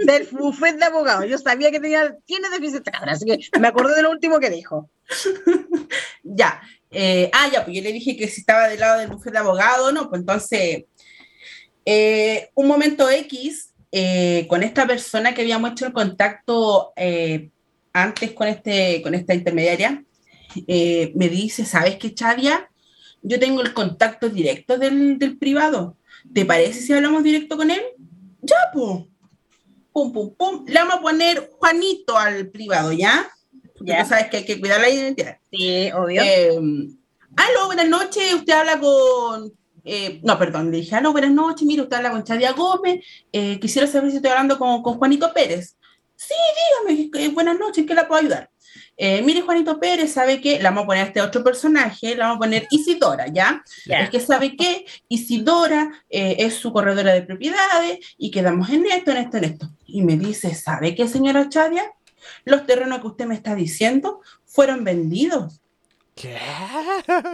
[0.04, 1.24] Del buffet de abogado.
[1.24, 4.38] Yo sabía que tenía, tiene déficit de cabra, así que me acordé de lo último
[4.38, 4.90] que dijo.
[6.22, 6.60] ya.
[6.90, 9.38] Eh, ah, ya, pues yo le dije que si estaba del lado del buffet de
[9.38, 10.84] abogado, no, pues entonces,
[11.84, 16.92] eh, un momento X, eh, con esta persona que habíamos hecho el contacto
[17.92, 20.04] antes con, este, con esta intermediaria,
[20.66, 22.68] me dice, ¿sabes qué, Chadia?
[23.22, 25.96] Yo tengo el contacto directo del, del privado.
[26.32, 27.80] ¿Te parece si hablamos directo con él?
[28.42, 29.04] Ya, pues.
[29.92, 30.64] Pum, pum, pum.
[30.66, 33.28] Le vamos a poner Juanito al privado, ¿ya?
[33.76, 34.04] Porque ya.
[34.04, 35.38] sabes que hay que cuidar la identidad.
[35.50, 36.22] Sí, obvio.
[36.22, 36.50] Eh,
[37.36, 38.34] aló, buenas noches.
[38.34, 39.52] Usted habla con.
[39.86, 41.66] Eh, no, perdón, le dije, aló, buenas noches.
[41.66, 43.04] Mire, usted habla con Chadia Gómez.
[43.32, 45.76] Eh, quisiera saber si estoy hablando con, con Juanito Pérez.
[46.16, 46.34] Sí,
[46.88, 48.50] dígame, buenas noches, ¿qué la puedo ayudar?
[48.96, 50.56] Eh, mire, Juanito Pérez, ¿sabe qué?
[50.56, 53.62] Le vamos a poner a este otro personaje, le vamos a poner Isidora, ¿ya?
[53.84, 54.04] Yeah.
[54.04, 54.86] Es que sabe qué?
[55.08, 59.70] Isidora eh, es su corredora de propiedades y quedamos en esto, en esto, en esto.
[59.84, 61.92] Y me dice, ¿sabe qué, señora Chadia?
[62.44, 65.60] Los terrenos que usted me está diciendo fueron vendidos.
[66.16, 66.38] ¿Qué?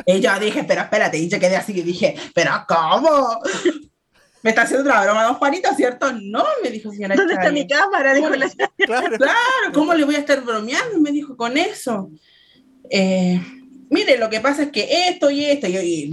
[0.07, 3.39] Y yo dije, pero espérate, y yo quedé así y dije, pero ¿cómo?
[4.43, 6.13] me está haciendo otra broma, don Juanito, ¿cierto?
[6.13, 8.13] No, me dijo señora ¿Dónde está mi cámara?
[8.13, 8.51] Dijo la...
[8.77, 9.17] claro.
[9.17, 10.99] claro, ¿cómo le voy a estar bromeando?
[10.99, 12.11] Me dijo con eso.
[12.91, 13.41] Eh,
[13.89, 16.11] mire, lo que pasa es que esto y esto, y, y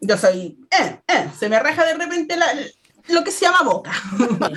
[0.00, 2.46] yo soy, eh, eh, se me raja de repente la,
[3.08, 3.92] lo que se llama boca.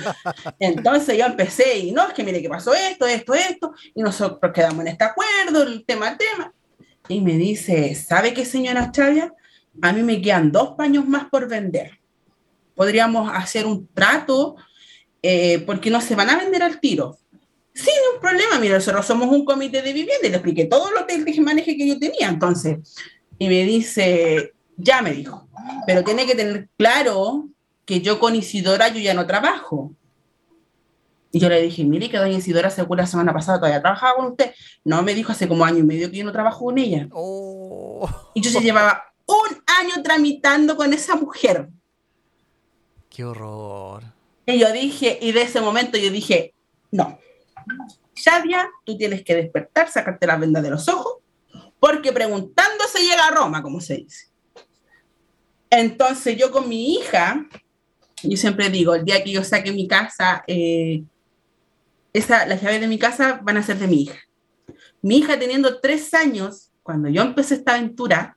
[0.60, 4.52] Entonces yo empecé y no, es que mire que pasó esto, esto, esto, y nosotros
[4.54, 6.52] quedamos en este acuerdo, el tema, tema.
[7.08, 9.34] Y me dice, ¿sabe qué, señora Chavia?
[9.80, 12.02] A mí me quedan dos paños más por vender
[12.74, 14.56] podríamos hacer un trato
[15.22, 17.16] eh, porque no se van a vender al tiro.
[17.74, 21.06] Sin un problema, mira, nosotros somos un comité de vivienda y le expliqué todo lo
[21.06, 22.28] que maneje que yo tenía.
[22.28, 22.96] Entonces,
[23.38, 25.48] y me dice, ya me dijo,
[25.86, 27.48] pero tiene que tener claro
[27.84, 29.92] que yo con Isidora yo ya no trabajo.
[31.34, 34.26] Y yo le dije, mire que doña Isidora seguro la semana pasada todavía trabajaba con
[34.26, 34.52] usted.
[34.84, 37.08] No, me dijo hace como año y medio que yo no trabajo con ella.
[37.10, 38.08] Oh.
[38.34, 41.70] Y yo se llevaba un año tramitando con esa mujer.
[43.08, 44.04] Qué horror.
[44.44, 46.52] Y yo dije, y de ese momento yo dije,
[46.90, 47.18] no,
[48.14, 51.16] Shadia, tú tienes que despertar, sacarte la venda de los ojos,
[51.80, 54.26] porque preguntando se llega a Roma, como se dice.
[55.70, 57.46] Entonces yo con mi hija,
[58.22, 61.02] yo siempre digo, el día que yo saque mi casa, eh,
[62.12, 64.18] esa, las llaves de mi casa van a ser de mi hija.
[65.00, 68.36] Mi hija teniendo tres años, cuando yo empecé esta aventura,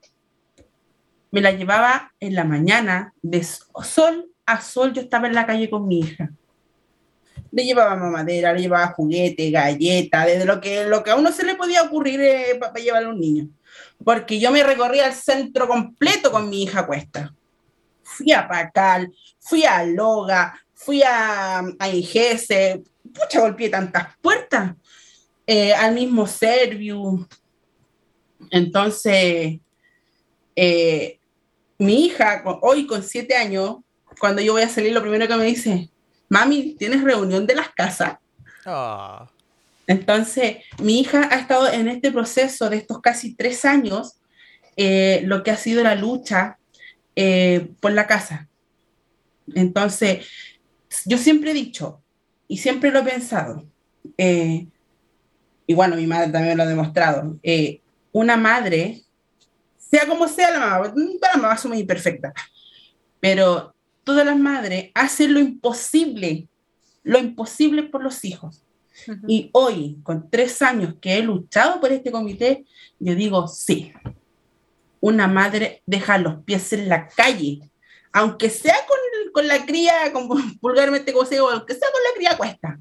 [1.32, 5.70] me la llevaba en la mañana de sol a sol yo estaba en la calle
[5.70, 6.30] con mi hija.
[7.52, 11.44] Le llevaba mamadera, le llevaba juguete, galleta, desde lo que, lo que a uno se
[11.44, 13.50] le podía ocurrir eh, para a un niño.
[14.04, 17.34] Porque yo me recorría el centro completo con mi hija cuesta.
[18.04, 22.84] Fui a Pacal, fui a Loga, fui a, a Ingese,
[23.16, 24.74] pucha, golpeé tantas puertas.
[25.48, 27.28] Eh, al mismo Serviu.
[28.52, 29.60] Entonces,
[30.56, 31.20] eh,
[31.78, 33.78] mi hija, hoy con siete años,
[34.20, 35.90] cuando yo voy a salir, lo primero que me dice,
[36.30, 38.18] mami, ¿tienes reunión de las casas?
[38.66, 39.28] Oh.
[39.88, 44.20] Entonces, mi hija ha estado en este proceso de estos casi tres años,
[44.78, 46.58] eh, lo que ha sido la lucha
[47.16, 48.50] eh, por la casa.
[49.54, 50.28] Entonces,
[51.06, 52.02] yo siempre he dicho,
[52.48, 53.64] y siempre lo he pensado,
[54.18, 54.68] eh,
[55.68, 57.82] y bueno, mi madre también lo ha demostrado, eh,
[58.12, 59.02] una madre,
[59.78, 62.34] sea como sea la mamá, la mamá somos imperfecta,
[63.20, 66.48] pero todas las madres hacen lo imposible,
[67.04, 68.62] lo imposible por los hijos.
[69.08, 69.26] Uh -huh.
[69.28, 72.66] Y hoy, con tres años que he luchado por este comité,
[73.00, 73.92] yo digo, sí,
[75.02, 77.60] una madre deja los pies en la calle,
[78.16, 80.28] aunque sea con, con la cría, con,
[80.62, 82.80] vulgarmente como sea, aunque sea con la cría cuesta.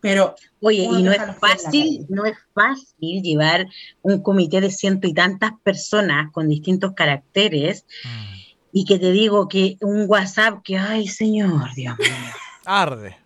[0.00, 3.66] Pero Oye, y no es fácil, no es fácil llevar
[4.02, 7.84] un comité de ciento y tantas personas con distintos caracteres.
[8.04, 8.36] Mm
[8.78, 12.10] y que te digo que un WhatsApp que, ay, señor, Dios mío.
[12.66, 13.16] Arde.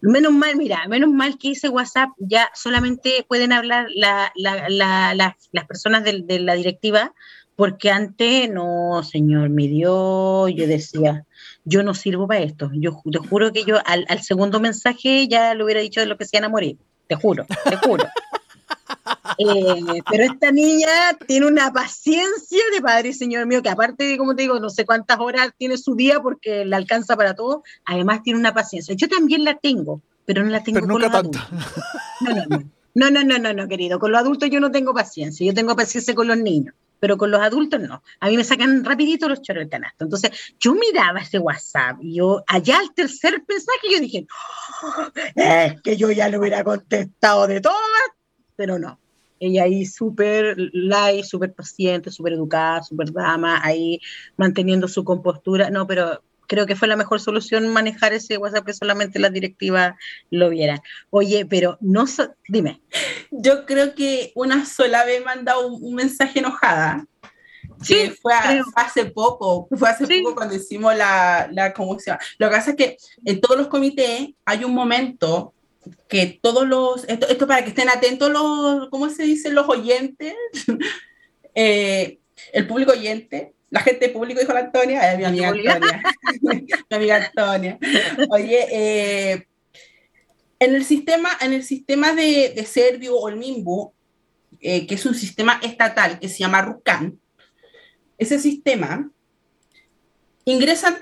[0.00, 5.14] Menos mal, mira, menos mal que ese WhatsApp ya solamente pueden hablar la, la, la,
[5.14, 7.12] las personas de, de, la directiva,
[7.56, 11.24] porque antes, no, señor, me dio, yo decía,
[11.64, 12.70] yo no sirvo para esto.
[12.74, 16.18] Yo te juro que yo al, al segundo mensaje ya le hubiera dicho de lo
[16.18, 16.76] que se iban a morir.
[17.08, 18.04] Te juro, te juro.
[19.38, 20.88] Eh, pero esta niña
[21.26, 24.86] tiene una paciencia de padre, señor mío, que aparte de, como te digo, no sé
[24.86, 28.94] cuántas horas tiene su día porque le alcanza para todo, además tiene una paciencia.
[28.94, 31.42] Yo también la tengo, pero no la tengo con los adultos.
[32.20, 32.70] No, no, no.
[32.94, 33.98] No, no, no, no, no, querido.
[33.98, 35.46] Con los adultos yo no tengo paciencia.
[35.46, 38.02] Yo tengo paciencia con los niños pero con los adultos no.
[38.20, 40.04] A mí me sacan rapidito los choros del canasto.
[40.04, 44.26] Entonces, yo miraba ese WhatsApp y yo, allá al tercer mensaje, yo dije,
[44.82, 47.80] oh, es que yo ya le hubiera contestado de todas,
[48.56, 48.98] pero no.
[49.38, 54.00] Ella ahí súper light, súper paciente, súper educada, súper dama, ahí
[54.36, 55.68] manteniendo su compostura.
[55.68, 59.94] No, pero creo que fue la mejor solución manejar ese WhatsApp que solamente las directivas
[60.30, 60.80] lo vieran.
[61.10, 62.04] Oye, pero no,
[62.48, 62.80] dime.
[63.30, 67.06] Yo creo que una sola vez dado un, mensaje enojada.
[67.82, 68.32] Sí, fue,
[68.74, 71.74] hace poco, fue hace poco cuando hicimos la, la.
[71.76, 75.52] Lo que pasa es que en todos los comités hay un momento
[76.08, 79.50] que todos los, esto, esto para que estén atentos los, ¿cómo se dice?
[79.50, 80.34] Los oyentes,
[81.54, 82.18] eh,
[82.52, 86.02] el público oyente, la gente público, dijo la Antonia, eh, mi amiga Antonia,
[86.90, 87.78] mi amiga Antonia.
[88.30, 89.46] Oye, eh,
[90.58, 93.92] en el sistema, en el sistema de, de Servio o el MIMBU,
[94.60, 97.18] eh, que es un sistema estatal que se llama RUCAN,
[98.18, 99.10] ese sistema
[100.44, 100.96] ingresan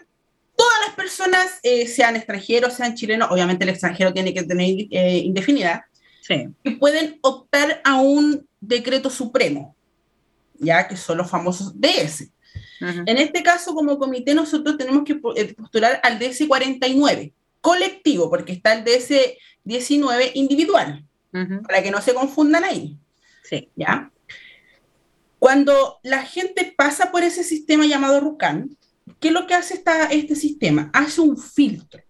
[0.57, 5.87] todas las personas, sean extranjeros, sean chilenos, obviamente el extranjero tiene que tener indefinida,
[6.22, 6.48] sí.
[6.64, 9.77] que pueden optar a un decreto supremo,
[10.59, 12.34] ya que son los famosos DS.
[12.81, 18.75] En este caso, como comité, nosotros tenemos que eh, postular al DS49, colectivo, porque está
[18.75, 21.05] el DS19 individual,
[21.67, 22.99] para que no se confundan ahí.
[23.43, 23.71] Sí.
[23.77, 24.11] ¿Ya?
[25.38, 28.77] Cuando la gente pasa por ese sistema llamado RUCAN,
[29.21, 30.90] ¿qué es lo que hace esta, este sistema?
[30.95, 32.03] Hace un filtro.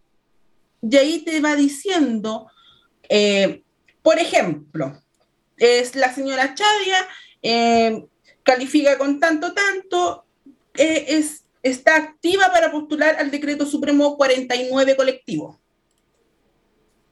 [0.80, 2.46] Y ahí te va diciendo,
[3.08, 3.62] eh,
[4.02, 5.02] por ejemplo,
[5.56, 7.08] es la señora Chadia,
[7.42, 8.04] eh,
[8.42, 10.24] califica con tanto, tanto,
[10.76, 15.60] eh, es, está activa para postular al decreto supremo 49 colectivo.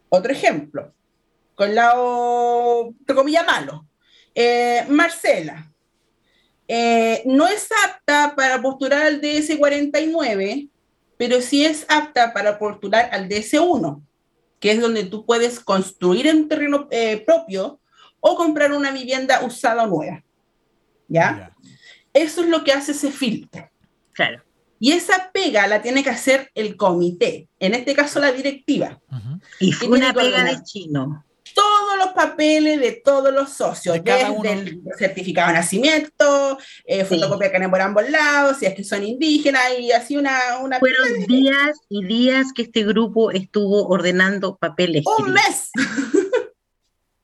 [0.09, 0.93] Otro ejemplo,
[1.55, 1.95] con la,
[3.07, 3.87] entre malo.
[4.35, 5.71] Eh, Marcela,
[6.67, 10.71] eh, no es apta para postular al DS49,
[11.17, 14.03] pero sí es apta para postular al DS1,
[14.59, 16.89] que es donde tú puedes construir en terreno
[17.25, 17.81] propio
[18.21, 20.25] o comprar una vivienda usada o nueva.
[21.09, 21.53] ¿Ya?
[22.13, 23.69] Eso es lo que hace ese filtro.
[24.13, 24.43] Claro.
[24.79, 29.01] Y esa pega la tiene que hacer el comité, en este caso la directiva.
[29.61, 31.25] Y fue una pega de chino.
[31.55, 37.69] Todos los papeles de todos los socios, desde el certificado de nacimiento, eh, fotocopia que
[37.69, 40.59] por ambos lados, si es que son indígenas, y así una...
[40.61, 45.05] una Fueron días y días que este grupo estuvo ordenando papeles.
[45.07, 45.71] ¡Un mes!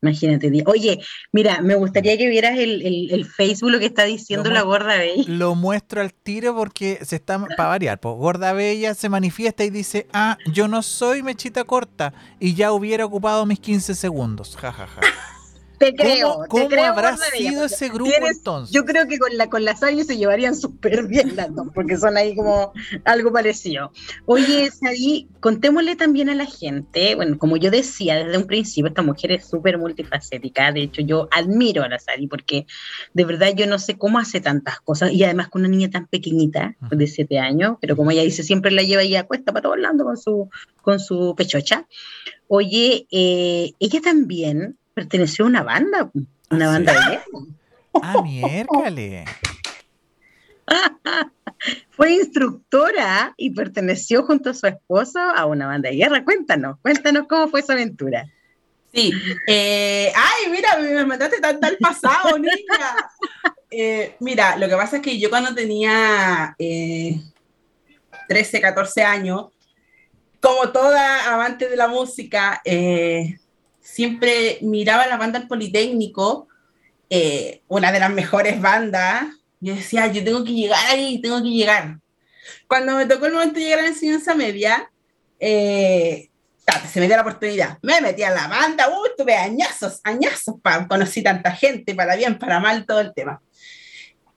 [0.01, 0.51] Imagínate.
[0.67, 1.01] Oye,
[1.33, 5.25] mira, me gustaría que vieras el, Facebook lo que está diciendo la gorda bella.
[5.27, 9.71] Lo muestro al tiro porque se está, para variar, pues gorda bella se manifiesta y
[9.71, 14.57] dice, ah, yo no soy mechita corta y ya hubiera ocupado mis 15 segundos.
[14.57, 15.01] Ja, ja, ja.
[15.79, 16.45] Te creo.
[16.49, 18.75] ¿Cómo, te habrá sido ese grupo entonces?
[18.75, 21.97] Yo creo que con, la, con las años se llevarían súper bien las dos, porque
[21.97, 22.73] son ahí como
[23.05, 23.93] algo parecido.
[24.27, 29.03] Oye, Sadi, contémosle también a la gente, bueno, como yo decía desde un principio, esta
[29.03, 30.73] mujer es súper multifacética.
[30.73, 32.67] De hecho, yo admiro a la Sadi porque
[33.15, 36.07] de verdad yo no sé cómo hace tantas cosas y además con una niña tan
[36.07, 39.63] pequeñita, de siete años, pero como ella dice, siempre la lleva ahí a cuesta para
[39.63, 40.51] todo el con su,
[40.83, 41.87] con su pechocha.
[42.47, 46.11] Oye, eh, ella también perteneció a una banda,
[46.51, 47.21] una ¿Ah, banda de
[48.03, 49.25] Ah, miércale.
[51.91, 56.25] Fue instructora y perteneció junto a su esposo a una banda de guerra.
[56.25, 58.27] Cuéntanos, cuéntanos cómo fue esa aventura.
[58.93, 59.13] Sí,
[59.47, 62.53] eh, ay, mira, me mandaste tanto al pasado, niña.
[63.71, 67.21] Eh, mira, lo que pasa es que yo cuando tenía 13,
[68.29, 69.47] eh, 14 años,
[70.41, 72.61] como toda amante de la música,
[73.93, 76.49] siempre miraba la banda del Politécnico,
[77.11, 79.27] eh, una de las mejores bandas.
[79.61, 81.99] Yo decía, yo tengo que llegar ahí, tengo que llegar.
[82.69, 84.91] Cuando me tocó el momento de llegar a la enseñanza media,
[85.41, 86.29] eh,
[86.91, 87.79] se me dio la oportunidad.
[87.83, 90.57] Me metí a la banda, uh, tuve añazos, añazos,
[90.89, 93.41] conocí tanta gente, para bien, para mal, todo el tema.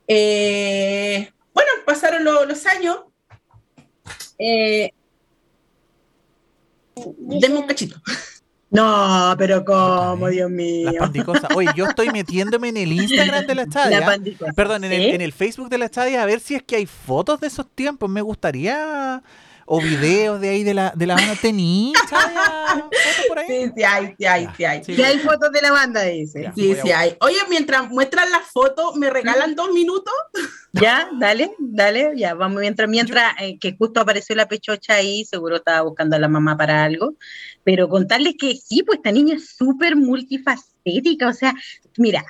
[0.07, 3.01] Eh, bueno, pasaron los años.
[4.39, 4.91] Eh,
[6.95, 8.01] denme un cachito.
[8.71, 10.91] No, pero cómo, Dios mío.
[10.91, 11.51] Las pandicosas.
[11.53, 14.19] Oye, yo estoy metiéndome en el Instagram de la estadia.
[14.55, 16.85] Perdón, en, el, en, el, Facebook de la estadia a ver si es que hay
[16.85, 18.09] fotos de esos tiempos.
[18.09, 19.21] Me gustaría
[19.73, 21.33] o videos de ahí de la, de la banda.
[21.41, 23.47] ¿Tení, fotos por ahí?
[23.47, 24.83] Sí, sí hay, sí hay, sí hay.
[24.83, 26.51] Sí, hay fotos de la banda, dice.
[26.53, 27.15] sí, sí hay.
[27.21, 30.13] Oye, mientras muestran las fotos, ¿me regalan dos minutos?
[30.73, 35.55] Ya, dale, dale, ya, vamos, mientras, mientras, eh, que justo apareció la pechocha ahí, seguro
[35.55, 37.15] estaba buscando a la mamá para algo,
[37.63, 41.53] pero contarles que sí, pues esta niña es súper multifacética, o sea,
[41.97, 42.25] mira,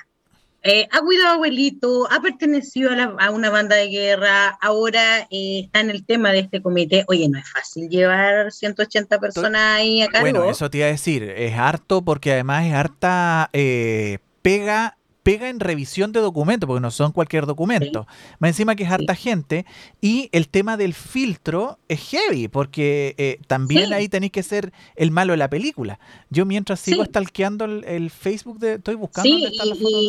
[0.64, 5.80] eh, ha cuidado a abuelito, ha pertenecido a, una banda de guerra, ahora eh, está
[5.80, 7.04] en el tema de este comité.
[7.08, 10.30] Oye, no es fácil llevar 180 personas ahí a cargo.
[10.30, 15.48] Bueno, eso te iba a decir, es harto porque además es harta eh, pega pega
[15.48, 18.06] en revisión de documentos, porque no son cualquier documento.
[18.38, 19.64] Más encima que es harta gente.
[20.00, 25.10] Y el tema del filtro es heavy, porque eh, también ahí tenéis que ser el
[25.10, 25.98] malo de la película.
[26.30, 29.28] Yo mientras sigo stalkeando el, Facebook, de, estoy buscando.
[29.28, 29.48] Sí,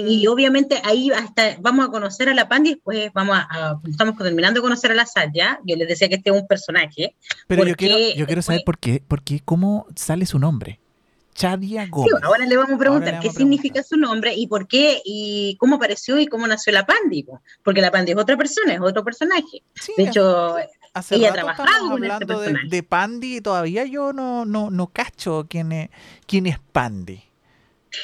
[0.07, 4.59] y, obviamente ahí hasta vamos a conocer a la Pandi, después vamos a, estamos terminando
[4.59, 7.15] de conocer a la ya Yo les decía que este es un personaje.
[7.47, 10.79] Pero yo quiero, yo quiero saber por qué, por qué, cómo sale su nombre.
[11.33, 12.13] Chadia Gómez.
[12.23, 16.19] ahora le vamos a preguntar qué significa su nombre y por qué y cómo apareció
[16.19, 17.25] y cómo nació la Pandi,
[17.63, 19.63] porque la Pandi es otra persona, es otro personaje.
[19.97, 20.57] de hecho,
[21.11, 22.67] ella ha trabajado con este personaje.
[22.67, 25.89] De, de, Pandi todavía yo no, no, no cacho quién es,
[26.27, 27.23] quién es Pandi.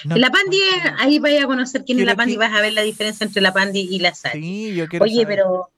[0.06, 0.60] la Pandi
[0.98, 3.54] ahí vaya a conocer quién es la Pandi, vas a ver la diferencia entre la
[3.54, 4.34] Pandi y la Sal.
[4.34, 5.70] Sí, yo quiero Oye, pero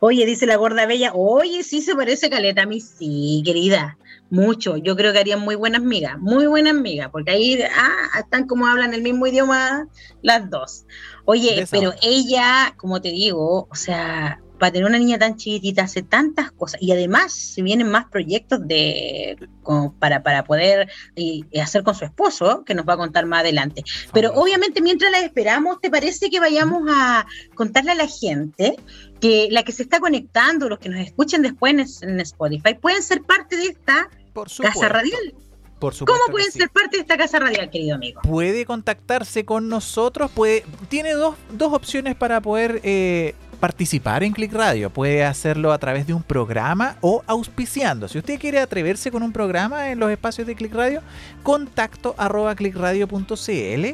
[0.00, 3.98] Oye, dice la gorda bella, oye, sí se parece Caleta a mí, sí, querida,
[4.30, 4.76] mucho.
[4.76, 8.66] Yo creo que harían muy buenas migas, muy buenas migas, porque ahí ah, están como
[8.66, 9.88] hablan el mismo idioma
[10.22, 10.84] las dos.
[11.24, 16.02] Oye, pero ella, como te digo, o sea, para tener una niña tan chiquitita hace
[16.02, 19.36] tantas cosas y además si vienen más proyectos de
[19.98, 23.82] para, para poder y, hacer con su esposo que nos va a contar más adelante
[24.12, 28.76] pero obviamente mientras la esperamos te parece que vayamos a contarle a la gente
[29.24, 33.22] que la que se está conectando los que nos escuchen después en, Spotify pueden ser
[33.22, 34.10] parte de esta
[34.60, 35.32] casa radial
[35.78, 38.20] por ¿Cómo pueden ser parte de esta casa radial, querido amigo?
[38.22, 44.52] Puede contactarse con nosotros, puede, tiene dos, dos opciones para poder eh, participar en Click
[44.52, 44.90] Radio.
[44.90, 48.08] Puede hacerlo a través de un programa o auspiciando.
[48.08, 51.02] Si usted quiere atreverse con un programa en los espacios de Click Radio,
[51.42, 53.86] contacto arroba clickradio.cl.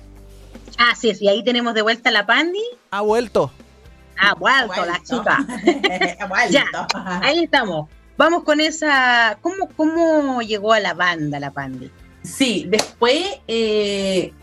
[0.77, 2.63] Así es, y ahí tenemos de vuelta la Pandi.
[2.91, 3.51] Ha vuelto.
[4.17, 5.45] Ha vuelto, la chica.
[6.49, 6.65] ya,
[7.21, 7.89] ahí estamos.
[8.17, 9.37] Vamos con esa.
[9.41, 11.89] ¿Cómo, cómo llegó a la banda la Pandi?
[12.21, 14.33] Sí, después, eh,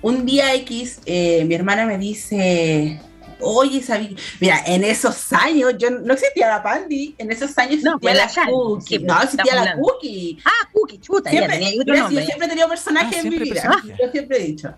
[0.00, 2.98] un día X, eh, mi hermana me dice.
[3.40, 7.98] Oye, sabí, mira, en esos años yo no existía la Pandi, en esos años existía
[8.00, 10.38] pues la, Cookie, no existía la Cookie.
[10.44, 13.82] Ah, Cookie, chuta, siempre, ya tenía Yo siempre he tenido personajes ah, en mi vida,
[13.84, 14.74] yo siempre he dicho.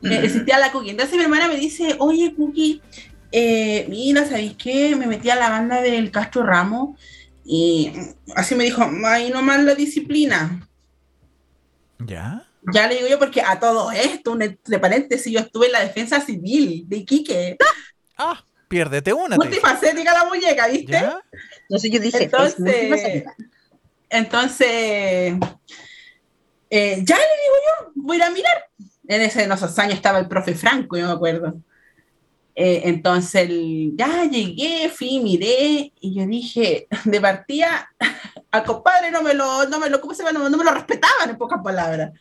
[0.00, 0.12] Mm.
[0.12, 0.90] Eh, existía la Cookie.
[0.90, 2.82] Entonces mi hermana me dice, oye, Cookie,
[3.88, 4.96] mira, ¿sabéis qué?
[4.96, 6.98] Me metí a la banda del Castro Ramos
[7.44, 7.92] y
[8.34, 10.66] así me dijo, ahí nomás la disciplina.
[11.98, 12.44] ¿Ya?
[12.72, 16.20] Ya le digo yo, porque a todo esto, de paréntesis, yo estuve en la defensa
[16.20, 17.56] civil de Iquique.
[18.16, 19.36] Ah, piérdete una.
[19.36, 20.92] Multifacética la muñeca, ¿viste?
[20.92, 21.20] ¿Ya?
[21.62, 23.24] Entonces yo dije, entonces,
[24.08, 25.34] entonces
[26.70, 28.64] eh, ya le digo yo, voy a ir a mirar.
[29.06, 31.54] En, ese, en esos años estaba el profe Franco, yo me acuerdo.
[32.56, 33.48] Eh, entonces,
[33.94, 37.90] ya llegué, fui, miré, y yo dije, de partida,
[38.50, 40.48] al compadre no me lo, no me lo, ¿cómo se llama?
[40.48, 42.12] No, me lo respetaban en pocas palabras.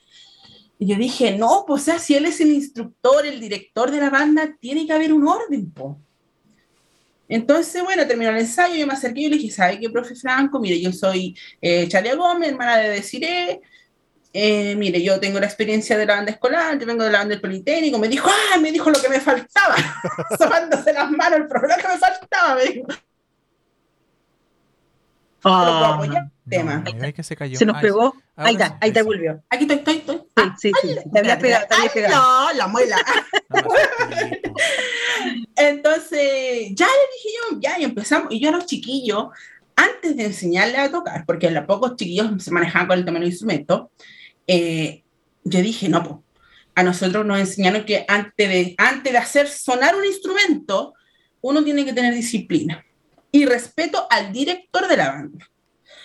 [0.83, 4.01] Y yo dije, no, pues, o sea, si él es el instructor, el director de
[4.01, 5.97] la banda, tiene que haber un orden, po.
[7.29, 10.59] Entonces, bueno, terminó el ensayo, yo me acerqué y le dije, ¿sabe qué, profe Franco?
[10.59, 13.61] Mire, yo soy eh, Chalia Gómez, hermana de Desiree,
[14.33, 17.31] eh, mire, yo tengo la experiencia de la banda escolar, yo vengo de la banda
[17.35, 19.77] del Politécnico, me dijo, ah, me dijo lo que me faltaba,
[20.37, 22.87] sobándose las manos el problema que me faltaba, me dijo.
[25.45, 26.83] Ah, el tema.
[27.23, 28.13] se, nos pegó.
[28.35, 29.43] Ahí está, ahí te volvió.
[29.49, 30.21] Aquí estoy, estoy, estoy.
[30.59, 32.15] sí, sí, sí, Te había pegado, te había pegado.
[32.15, 32.97] No, la muela.
[35.55, 38.29] Entonces, ya le dije yo, ya, y empezamos.
[38.31, 39.27] Y yo a los chiquillos,
[39.75, 43.29] antes de enseñarle a tocar, porque a pocos chiquillos se manejaban con el tema del
[43.29, 43.91] instrumento,
[44.47, 45.03] eh,
[45.43, 46.15] yo dije, no, pues,
[46.75, 50.95] a nosotros nos enseñaron que antes de, antes de hacer sonar un instrumento,
[51.41, 52.83] uno tiene que tener disciplina
[53.31, 55.47] y respeto al director de la banda.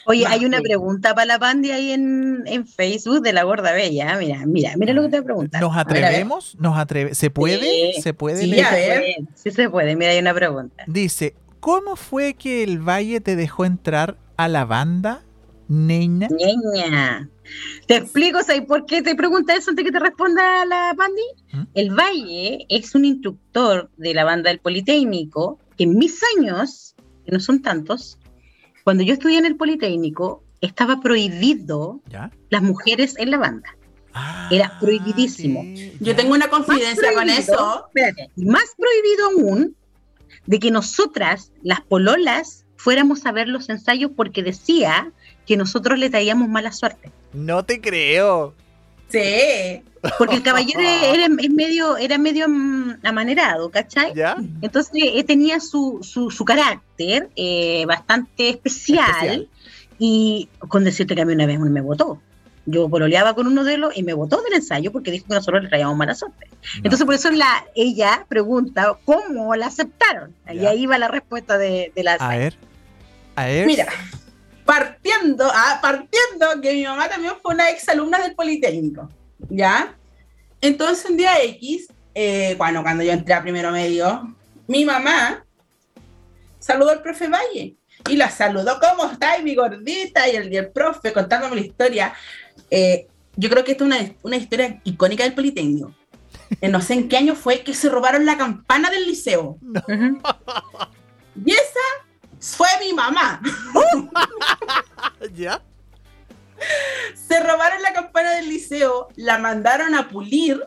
[0.09, 4.17] Oye, hay una pregunta para la banda ahí en, en, Facebook de la Gorda Bella.
[4.17, 5.61] Mira, mira, mira lo que te pregunta.
[5.61, 6.57] ¿Nos atrevemos?
[6.59, 7.93] ¿Nos atreve ¿Se puede?
[8.01, 8.43] ¿Se puede?
[8.43, 9.05] Sí, a ver.
[9.35, 9.97] sí se puede.
[9.97, 10.83] Mira, hay una pregunta.
[10.87, 15.25] Dice, ¿cómo fue que el Valle te dejó entrar a la banda,
[15.69, 16.29] Niña?
[16.31, 17.29] Niña.
[17.87, 21.23] Te explico, ¿sabes por qué te pregunta eso antes que te responda la Pandi?
[21.53, 21.63] ¿Mm?
[21.75, 26.95] El Valle es un instructor de la banda del Politécnico que en mis años,
[27.27, 28.18] que no son tantos,
[28.85, 32.01] cuando yo estudié en el Politécnico, estaba prohibido
[32.51, 33.75] las mujeres en la banda.
[34.15, 35.63] Ah, Era prohibidísimo.
[36.01, 37.87] yo tengo una confidencia con eso.
[37.87, 39.77] Espérate, más prohibido aún
[40.47, 45.13] de que nosotras, las pololas, fuéramos a ver los ensayos porque decía
[45.47, 47.13] que nosotros le traíamos mala suerte.
[47.33, 48.55] No te creo.
[49.09, 49.83] Sí.
[50.19, 50.81] Porque el caballero
[51.15, 52.47] era, medio, era medio
[53.03, 54.15] amanerado, ¿cachai?
[54.15, 54.37] ¿Ya?
[54.63, 59.49] Entonces eh, tenía su, su, carácter eh, bastante especial,
[59.99, 62.21] y con decirte que a mí una vez me votó.
[62.67, 65.63] Yo pololeaba con uno de ellos y me votó del ensayo porque dijo que nosotros
[65.63, 66.49] le traíamos mala suerte.
[66.77, 70.35] Entonces por eso la, ella pregunta cómo la aceptaron.
[70.53, 72.15] Y ahí va la respuesta de, de la...
[72.15, 72.55] A ver.
[73.37, 73.67] A ver.
[73.67, 73.87] Mira,
[74.69, 79.09] partiendo, ah, partiendo que mi mamá también fue una ex alumna del Politécnico,
[79.49, 79.97] ¿ya?
[80.61, 85.43] Entonces un día X, eh, bueno, cuando yo entré a primero medio, mi mamá
[86.59, 87.77] saludó al profe Valle
[88.11, 89.39] y la saludó, ¿cómo está?
[89.39, 92.13] Y mi gordita y el, el profe contándome la historia.
[92.71, 93.07] Eh,
[93.37, 95.95] yo creo que esta es una, una historia icónica del Politécnico.
[96.61, 99.57] no sé en qué año fue que se robaron la campana del liceo.
[101.43, 102.08] Y esa
[102.57, 103.41] fue mi mamá.
[105.35, 105.63] ¿Ya?
[107.15, 110.67] Se robaron la campana del liceo, la mandaron a pulir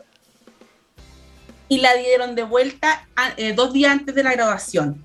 [1.68, 5.02] y la dieron de vuelta eh, dos días antes de la graduación.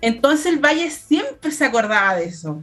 [0.00, 2.62] Entonces el Valle siempre se acordaba de eso.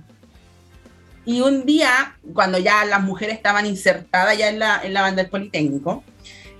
[1.25, 5.23] Y un día, cuando ya las mujeres estaban insertadas ya en la, en la banda
[5.23, 6.03] del Politécnico,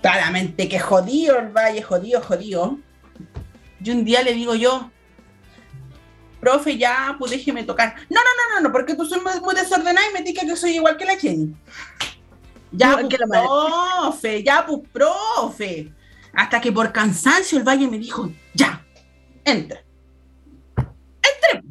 [0.01, 2.79] claramente que jodido el Valle, jodido, jodido.
[3.83, 4.89] Y un día le digo yo,
[6.45, 7.95] profe, ya, pues déjeme tocar.
[8.07, 10.75] No, no, no, no, no, porque tú sos muy, desordenada y me dices que soy
[10.75, 11.55] igual que la Jenny.
[12.71, 15.91] Ya, pues, profe, ya, pues, profe.
[16.33, 18.85] Hasta que por cansancio el Valle me dijo, ya,
[19.43, 19.83] entra.
[20.77, 21.63] Entré.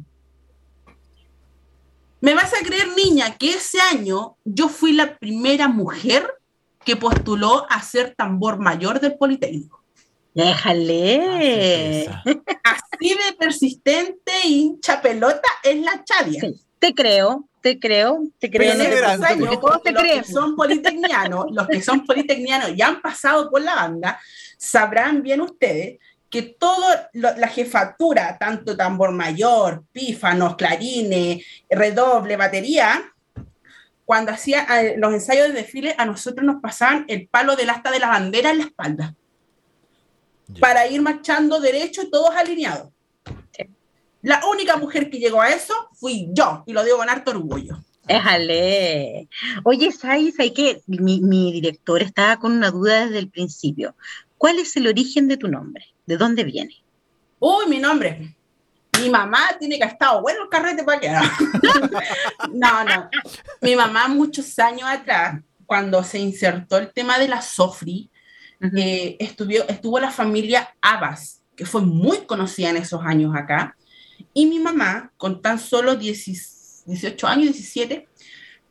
[2.19, 6.27] ¿Me vas a creer, niña, que ese año yo fui la primera mujer
[6.83, 9.84] que postuló a ser tambor mayor del Politécnico?
[10.35, 12.09] Déjale.
[12.63, 16.41] Así de persistente hincha pelota es la Chadia.
[16.77, 18.73] te creo, te creo, te creo.
[18.73, 23.49] en años, todos te los que son politecnianos, los que son politecnianos y han pasado
[23.49, 24.19] por la banda,
[24.57, 33.09] sabrán bien ustedes que toda la jefatura, tanto tambor mayor, pífanos, clarines, redoble, batería,
[34.03, 37.89] cuando hacía eh, los ensayos de desfile, a nosotros nos pasaban el palo del asta
[37.89, 39.15] de la bandera en la espalda
[40.59, 42.91] para ir marchando derecho y todos alineados.
[44.21, 47.77] La única mujer que llegó a eso fui yo, y lo digo con harto orgullo.
[48.07, 49.27] Déjale.
[49.63, 53.95] Oye, Sai, hay que mi, mi, director estaba con una duda desde el principio.
[54.37, 55.85] ¿Cuál es el origen de tu nombre?
[56.05, 56.83] ¿De dónde viene?
[57.39, 58.35] Uy, mi nombre.
[58.99, 61.09] Mi mamá tiene que estado bueno el carrete para que.
[62.53, 63.09] no, no.
[63.61, 68.09] Mi mamá, muchos años atrás, cuando se insertó el tema de la Sofri,
[68.61, 73.75] eh, estuvo, estuvo la familia Abbas, que fue muy conocida en esos años acá,
[74.33, 78.07] y mi mamá, con tan solo 18 años, 17,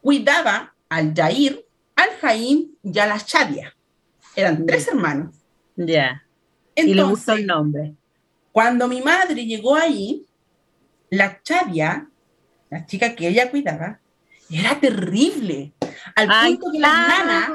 [0.01, 1.64] cuidaba al Jair,
[1.97, 3.74] al Jaim y a la Shadia.
[4.37, 5.35] Eran tres hermanos.
[5.76, 6.22] Ya.
[6.76, 7.95] y le gustó el nombre.
[8.53, 10.26] Cuando mi madre llegó ahí,
[11.11, 12.09] la Shadia,
[12.70, 14.01] la chica que ella cuidaba,
[14.51, 15.72] era terrible.
[16.14, 17.50] Al punto que las nanas,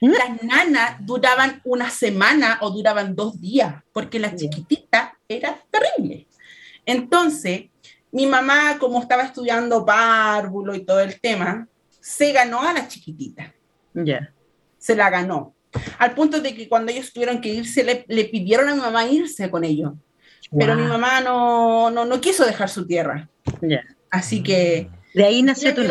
[0.00, 6.26] las nanas duraban una semana o duraban dos días, porque la chiquitita era terrible.
[6.86, 7.64] Entonces,
[8.12, 11.66] mi mamá, como estaba estudiando párvulo y todo el tema,
[12.00, 13.52] se ganó a la chiquitita.
[13.94, 14.32] Ya.
[14.78, 15.54] Se la ganó.
[15.98, 19.50] Al punto de que cuando ellos tuvieron que irse, le, pidieron a mi mamá irse
[19.50, 19.92] con ellos.
[20.56, 23.28] Pero mi mamá no, no, no quiso dejar su tierra.
[23.60, 23.82] Ya.
[24.10, 25.82] Así que de ahí nació tu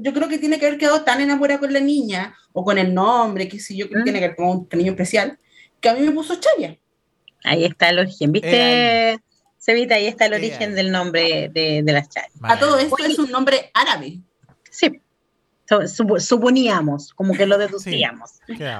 [0.00, 2.92] Yo creo que tiene que haber quedado tan enamorada con la niña, o con el
[2.92, 5.38] nombre, que sí, yo creo que tiene que haber como un cariño especial,
[5.80, 6.78] que a mí me puso Chaya.
[7.44, 9.18] Ahí está el origen, ¿viste?
[9.58, 12.32] Sevita, ahí está el origen del nombre de, de las chayas.
[12.42, 14.20] A todo esto es un nombre árabe.
[14.70, 15.00] Sí,
[16.18, 18.32] suponíamos, como que lo deducíamos.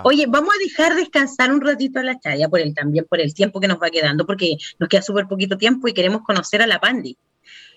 [0.05, 3.33] Oye, vamos a dejar descansar un ratito a la Chaya por el también por el
[3.33, 6.67] tiempo que nos va quedando, porque nos queda súper poquito tiempo y queremos conocer a
[6.67, 7.17] la Pandi.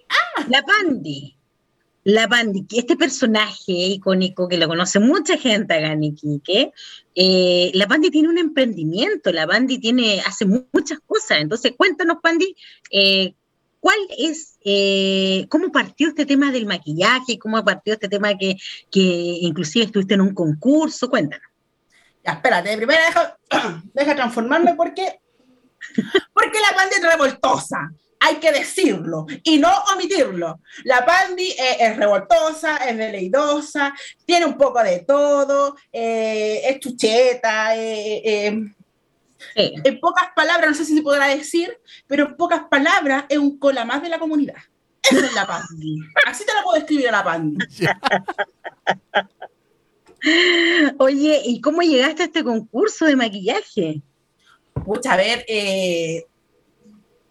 [0.10, 0.46] ¡Ah!
[0.50, 1.37] La Pandi.
[2.08, 6.16] La Pandi, este personaje icónico que lo conoce mucha gente acá en
[7.16, 11.40] eh, la Pandi tiene un emprendimiento, la Pandi tiene, hace muchas cosas.
[11.40, 12.56] Entonces, cuéntanos, Pandi,
[12.92, 13.34] eh,
[13.82, 17.38] ¿Cuál es, eh, cómo partió este tema del maquillaje?
[17.38, 18.56] ¿Cómo partió este tema que,
[18.90, 21.10] que inclusive estuviste en un concurso?
[21.10, 21.46] Cuéntanos.
[22.26, 23.38] Ya, espérate, primero deja,
[23.94, 25.20] deja transformarme porque,
[26.34, 27.92] porque la Pandi es revoltosa.
[28.20, 30.60] Hay que decirlo y no omitirlo.
[30.84, 33.94] La Pandi es, revoltosa, es veleidosa,
[34.26, 38.74] tiene un poco de todo, eh, es chucheta, eh,
[39.56, 43.58] en pocas palabras, no sé si se podrá decir, pero en pocas palabras es un
[43.58, 44.58] cola más de la comunidad.
[45.10, 46.00] Esa es la Pandi.
[46.26, 47.66] Así te la puedo escribir a la Pandi.
[50.98, 54.02] Oye, ¿y cómo llegaste a este concurso de maquillaje?
[54.86, 56.26] Pucha, a ver, eh,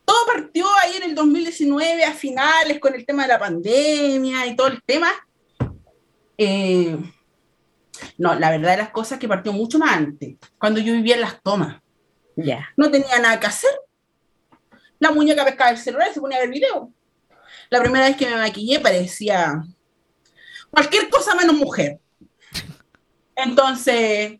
[0.07, 4.57] todo partió ahí en el 2019 a finales con el tema de la pandemia y
[4.57, 5.13] todo el tema.
[6.39, 6.97] Eh,
[8.17, 11.23] no, la verdad de las cosas que partió mucho más antes, cuando yo vivía en
[11.23, 11.83] las tomas.
[12.77, 13.71] No tenía nada que hacer.
[14.99, 16.93] La muñeca pescaba el celular y se ponía a ver video.
[17.69, 19.63] La primera vez que me maquillé parecía
[20.71, 21.99] cualquier cosa menos mujer.
[23.35, 24.39] Entonces,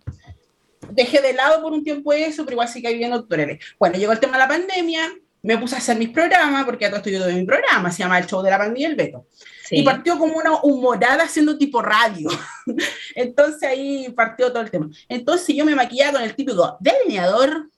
[0.91, 3.65] dejé de lado por un tiempo eso, pero igual seguía viviendo tutoriales.
[3.79, 5.13] Bueno, llegó el tema de la pandemia,
[5.47, 8.19] me puse a hacer mis programas, porque acá estoy yo de mi programa, se llama
[8.19, 9.27] El Show de la Pandemia y el Beto.
[9.71, 12.29] Y partió como una humorada haciendo tipo radio.
[13.15, 14.91] Entonces ahí partió todo el tema.
[15.09, 17.71] Entonces yo me maquillaba con el típico delineador,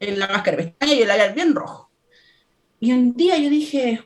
[0.00, 1.90] en la máscara de pestaña y el labial bien rojo.
[2.80, 4.02] Y un día yo dije,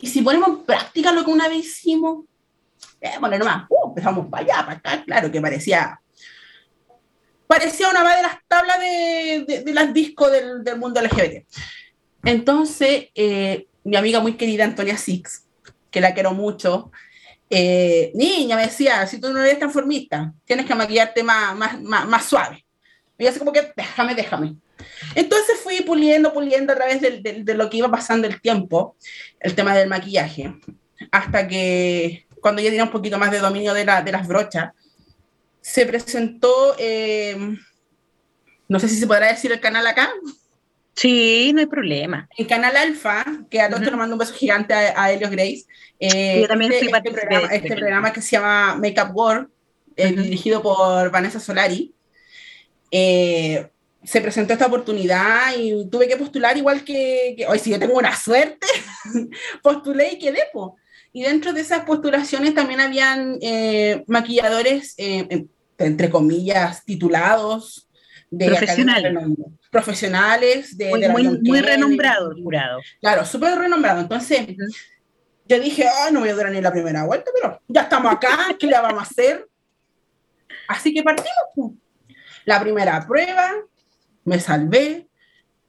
[0.00, 2.24] ¿y si ponemos en práctica lo que una vez hicimos?
[3.00, 5.99] Eh, bueno, nomás, uh, empezamos para allá, para acá, claro que parecía
[7.50, 11.44] parecía una más de las tablas de, de, las discos del, del, mundo LGBT.
[12.22, 15.46] Entonces, eh, mi amiga muy querida Antonia Six,
[15.90, 16.92] que la quiero mucho,
[17.50, 22.06] eh, niña, me decía, si tú no eres transformista, tienes que maquillarte más, más, más,
[22.06, 22.64] más suave.
[23.18, 24.54] Y así como que, déjame, déjame.
[25.16, 28.94] Entonces fui puliendo, puliendo a través de, de, lo que iba pasando el tiempo,
[29.40, 30.54] el tema del maquillaje,
[31.10, 34.70] hasta que cuando ya tenía un poquito más de dominio de, la, de las brochas,
[35.60, 37.36] se presentó, eh,
[38.68, 40.10] no sé si se podrá decir el canal acá.
[40.94, 42.28] Sí, no hay problema.
[42.36, 45.64] El canal Alfa, que a todos uh mando un beso gigante a, a Helios Grace.
[45.98, 49.48] Eh, Yo también este, este, programa, este, este programa, que se llama Makeup World,
[49.96, 51.94] eh, dirigido por Vanessa Solari.
[52.90, 53.66] Eh,
[54.02, 58.16] se presentó esta oportunidad y tuve que postular igual que, hoy si yo tengo una
[58.16, 58.66] suerte,
[59.62, 60.40] postulé y quedé.
[60.52, 60.76] Po.
[61.12, 65.46] Y dentro de esas postulaciones también habían eh, maquilladores, eh,
[65.78, 67.88] entre comillas, titulados,
[68.30, 69.14] de profesionales,
[69.70, 72.80] profesionales de, muy, muy, renombrado el jurado.
[73.00, 74.00] Claro, súper renombrado.
[74.00, 74.46] Entonces,
[75.46, 78.54] yo dije, ah, no voy a durar ni la primera vuelta, pero ya estamos acá,
[78.58, 79.48] ¿qué le vamos a hacer?
[80.68, 81.74] Así que partimos.
[82.44, 83.50] La primera prueba,
[84.24, 85.08] me salvé.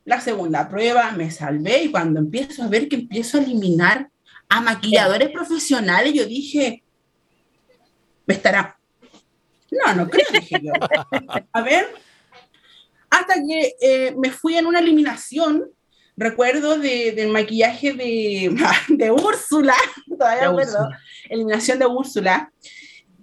[0.06, 1.84] La segunda prueba, me salvé.
[1.84, 4.11] Y cuando empiezo a ver que empiezo a eliminar
[4.52, 6.84] a maquilladores profesionales, yo dije,
[8.26, 8.78] me estará.
[9.72, 10.74] No, no creo, dije yo.
[11.54, 11.88] A ver,
[13.10, 15.72] hasta que eh, me fui en una eliminación,
[16.18, 18.54] recuerdo de, del maquillaje de,
[18.90, 19.76] de Úrsula,
[20.20, 20.90] todavía recuerdo,
[21.30, 22.52] eliminación de Úrsula.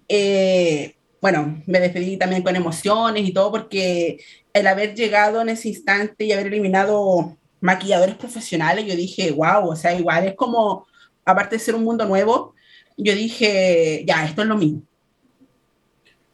[0.08, 4.24] Eh, bueno, me despedí también con emociones y todo porque
[4.54, 9.76] el haber llegado en ese instante y haber eliminado maquilladores profesionales, yo dije, wow, o
[9.76, 10.87] sea, igual es como,
[11.30, 12.54] aparte de ser un mundo nuevo,
[12.96, 14.82] yo dije, ya, esto es lo mismo.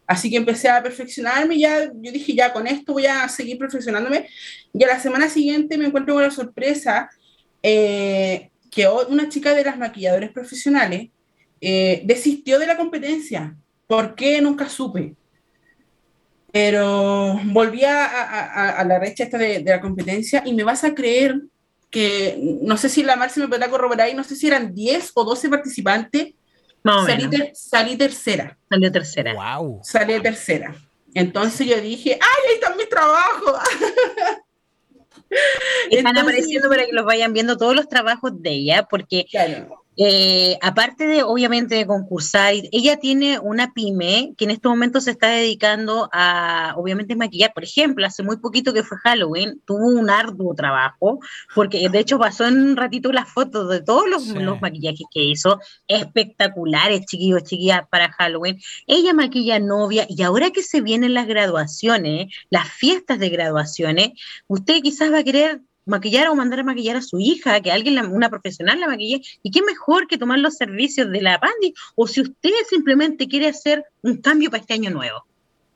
[0.06, 4.28] Así que empecé a perfeccionarme ya, yo dije, ya, con esto voy a seguir perfeccionándome.
[4.72, 7.08] Y a la semana siguiente me encuentro con la sorpresa
[7.62, 11.08] eh, que una chica de las maquilladores profesionales
[11.60, 14.40] eh, desistió de la competencia ¿Por qué?
[14.40, 15.14] Nunca supe.
[16.52, 21.40] Pero volví a, la recha esta de, la competencia y me vas a creer
[21.94, 24.74] que, no sé si la Mar se me podrá corroborar y no sé si eran
[24.74, 26.34] 10 o 12 participantes.
[26.82, 28.58] salí, salí, tercera.
[28.68, 29.32] Salió tercera.
[29.32, 29.80] Wow.
[29.84, 30.74] Salí tercera.
[31.14, 33.58] Entonces yo dije, ¡ay, ahí está mi trabajo!
[35.90, 39.24] Están apareciendo para que los vayan viendo todos los trabajos de ella, porque
[39.96, 45.12] Eh, aparte de, obviamente, de concursar, ella tiene una pyme que en este momento se
[45.12, 47.52] está dedicando a, obviamente, maquillar.
[47.54, 51.20] Por ejemplo, hace muy poquito que fue Halloween, tuvo un arduo trabajo,
[51.54, 55.22] porque de hecho pasó en un ratito las fotos de todos los, los maquillajes que
[55.22, 58.58] hizo, espectaculares, chiquillos, chiquillas, para Halloween.
[58.86, 64.12] Ella maquilla novia y ahora que se vienen las graduaciones, las fiestas de graduaciones,
[64.48, 67.98] usted quizás va a querer maquillar o mandar a maquillar a su hija, que alguien,
[67.98, 72.06] una profesional la maquille, y qué mejor que tomar los servicios de la Pandi, o
[72.06, 75.24] si usted simplemente quiere hacer un cambio para este año nuevo.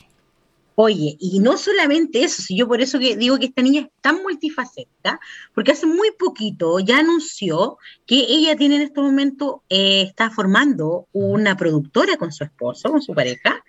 [0.77, 3.89] Oye, y no solamente eso, si yo por eso que digo que esta niña es
[4.01, 5.21] tan multifacética,
[5.55, 11.07] porque hace muy poquito ya anunció que ella tiene en este momento, eh, está formando
[11.13, 13.63] una productora con su esposo, con su pareja,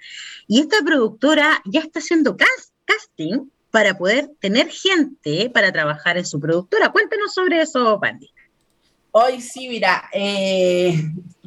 [0.47, 6.39] y esta productora ya está haciendo casting para poder tener gente para trabajar en su
[6.39, 6.93] productora.
[6.93, 8.31] Cuéntanos sobre eso, Pandy.
[9.11, 10.97] Hoy sí, mira, eh,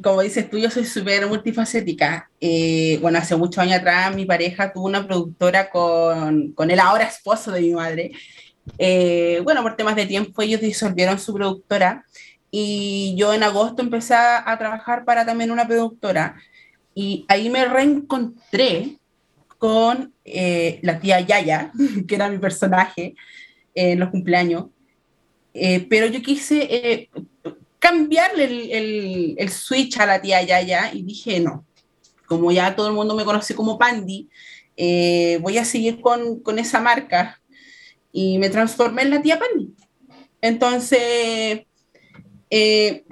[0.03, 2.29] como dices tú, yo soy súper multifacética.
[2.39, 7.05] Eh, bueno, hace muchos años atrás mi pareja tuvo una productora con, con el ahora
[7.05, 8.11] esposo de mi madre.
[8.77, 12.05] Eh, bueno, por temas de tiempo ellos disolvieron su productora
[12.51, 16.35] y yo en agosto empecé a trabajar para también una productora
[16.93, 18.98] y ahí me reencontré
[19.59, 21.71] con eh, la tía Yaya,
[22.07, 23.13] que era mi personaje
[23.75, 24.67] en los cumpleaños,
[25.53, 27.09] eh, pero yo quise eh,
[27.77, 31.65] cambiarle el, el, switch a la tía Yaya y dije, no,
[32.25, 34.29] como ya todo el mundo me conoce como Pandy,
[35.41, 37.41] voy a seguir con, con, esa marca
[38.13, 39.73] y me transformé en la tía Pandy.
[40.41, 41.65] Entonces,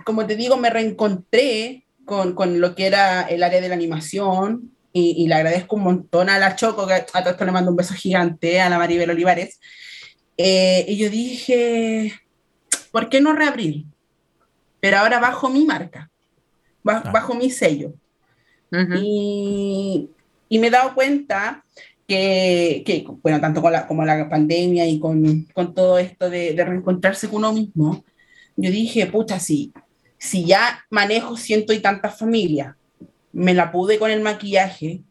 [0.05, 4.76] como te digo, me reencontré con, con, lo que era el área de la animación,
[4.97, 7.77] y, le agradezco un montón a la Choco, que a todo esto le mando un
[7.77, 9.59] beso gigante, a la Maribel Olivares.
[10.37, 12.13] Eh, y yo dije,
[12.91, 13.85] ¿por qué no reabrir?
[14.79, 16.09] Pero ahora bajo mi marca,
[16.83, 17.93] bajo, mi sello.
[18.71, 20.09] y,
[20.49, 21.63] y, me he dado cuenta
[22.07, 26.53] que, que bueno, tanto con la, como la pandemia y con, con todo esto de,
[26.53, 28.03] de, reencontrarse con uno mismo,
[28.55, 29.73] yo dije, pucha, si,
[30.17, 32.76] si ya manejo ciento y tantas familias,
[33.37, 35.03] me la pude con el maquillaje.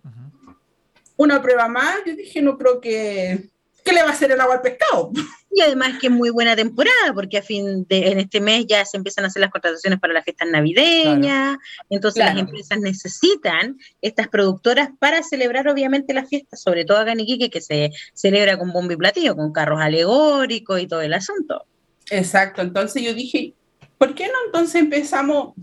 [1.17, 3.51] Una prueba más, yo dije, no creo que...
[3.85, 5.13] ¿Qué le va a hacer el agua al pescado?
[5.49, 8.85] Y además que es muy buena temporada, porque a fin de en este mes ya
[8.85, 11.57] se empiezan a hacer las contrataciones para las fiestas navideñas,
[11.89, 17.21] entonces las empresas necesitan estas productoras para celebrar obviamente las fiestas, sobre todo acá en
[17.21, 21.65] Iquique, que se celebra con bombo y platillo, con carros alegóricos y todo el asunto.
[22.11, 23.55] Exacto, entonces yo dije,
[23.97, 25.55] ¿por qué no entonces empezamos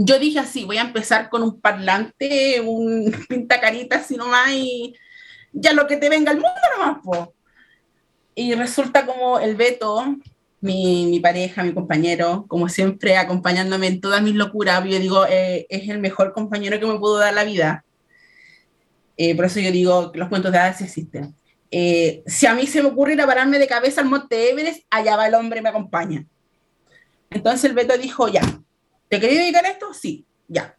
[0.00, 4.94] yo dije así, voy a empezar con un parlante, un pintacarita así nomás y
[5.52, 7.34] ya lo que te venga el mundo nomás, po.
[8.36, 10.16] Y resulta como el Beto,
[10.60, 15.66] mi, mi, pareja, mi compañero, como siempre acompañándome en todas mis locuras, yo digo, eh,
[15.68, 17.84] es el mejor compañero que me pudo dar la vida.
[19.16, 21.34] Eh, por eso yo digo que los cuentos de hadas existen.
[21.72, 25.26] Eh, si a mí se me ocurriera pararme de cabeza al Monte Everest, allá va
[25.26, 26.24] el hombre me acompaña.
[27.30, 28.42] Entonces el Beto dijo, ya,
[29.08, 29.92] ¿Te quería dedicar a esto?
[29.94, 30.76] Sí, ya.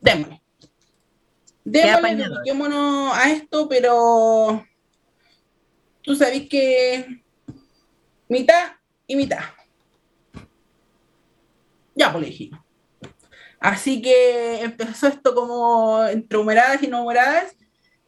[0.00, 0.40] Démosle.
[1.64, 4.64] Démosle, dediquémonos a esto, pero
[6.02, 7.22] tú sabes que
[8.28, 8.72] mitad
[9.06, 9.40] y mitad.
[11.94, 12.60] Ya, pues le dijimos.
[13.58, 17.54] Así que empezó esto como entre humeradas y no humeradas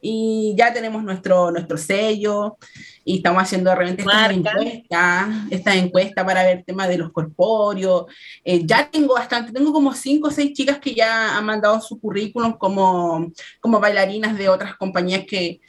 [0.01, 2.57] y ya tenemos nuestro, nuestro sello
[3.05, 7.12] y estamos haciendo de repente esta encuesta, esta encuesta para ver el tema de los
[7.12, 8.07] corpóreos.
[8.44, 12.00] Eh, ya tengo bastante, tengo como cinco o seis chicas que ya han mandado su
[12.00, 15.61] currículum como, como bailarinas de otras compañías que,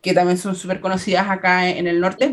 [0.00, 2.32] que también son súper conocidas acá en el norte.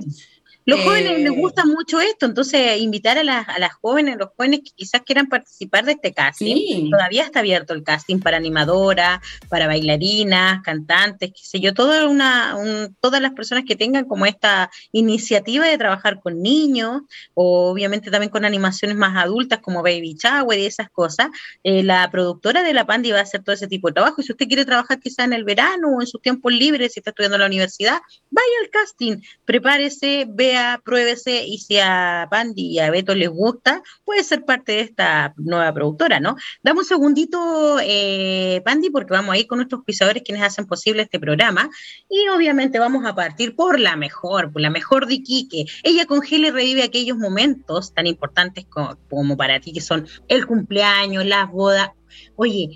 [0.66, 4.62] Los jóvenes les gusta mucho esto, entonces invitar a las, a las jóvenes, los jóvenes
[4.62, 9.68] que quizás quieran participar de este casting, todavía está abierto el casting para animadora, para
[9.68, 12.58] bailarinas, cantantes, qué sé yo, toda una,
[13.00, 17.04] todas las personas que tengan como esta iniciativa de trabajar con niños,
[17.36, 21.28] o obviamente también con animaciones más adultas como Baby Shower y esas cosas,
[21.64, 24.24] eh, la productora de la Pandi va a hacer todo ese tipo de trabajo, y
[24.24, 27.12] si usted quiere trabajar quizás en el verano o en sus tiempos libres, si está
[27.12, 28.00] estudiando en la universidad,
[28.32, 33.82] vaya al casting, prepárese, vea pruébese y si a Pandi y a Beto les gusta,
[34.04, 36.36] puede ser parte de esta nueva productora, ¿no?
[36.64, 41.20] Dame un segundito, eh, porque vamos a ir con nuestros pisadores quienes hacen posible este
[41.20, 41.70] programa
[42.10, 45.66] y obviamente vamos a partir por la mejor, por la mejor de Quique.
[45.84, 50.46] Ella congela y revive aquellos momentos tan importantes como, como para ti, que son el
[50.46, 51.90] cumpleaños, las bodas.
[52.36, 52.70] Oye,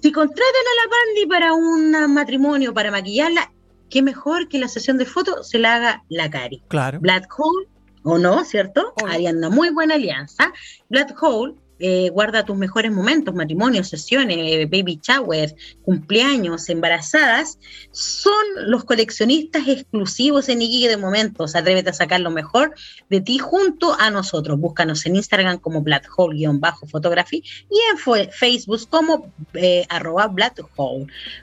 [0.00, 3.52] si contratan a la Pandi para un matrimonio, para maquillarla,
[3.92, 6.62] qué mejor que la sesión de fotos se la haga la Cari.
[6.68, 6.98] Claro.
[6.98, 7.68] Black Hole,
[8.04, 8.94] o no, ¿cierto?
[9.06, 10.50] Harían una muy buena alianza.
[10.88, 17.58] Black Hole eh, guarda tus mejores momentos, matrimonios, sesiones, eh, baby showers, cumpleaños, embarazadas,
[17.90, 18.32] son
[18.66, 21.56] los coleccionistas exclusivos en Iquique de momentos.
[21.56, 22.72] Atrévete a sacar lo mejor
[23.10, 24.60] de ti junto a nosotros.
[24.60, 30.64] Búscanos en Instagram como Black-Photography y en Facebook como eh, arroba Black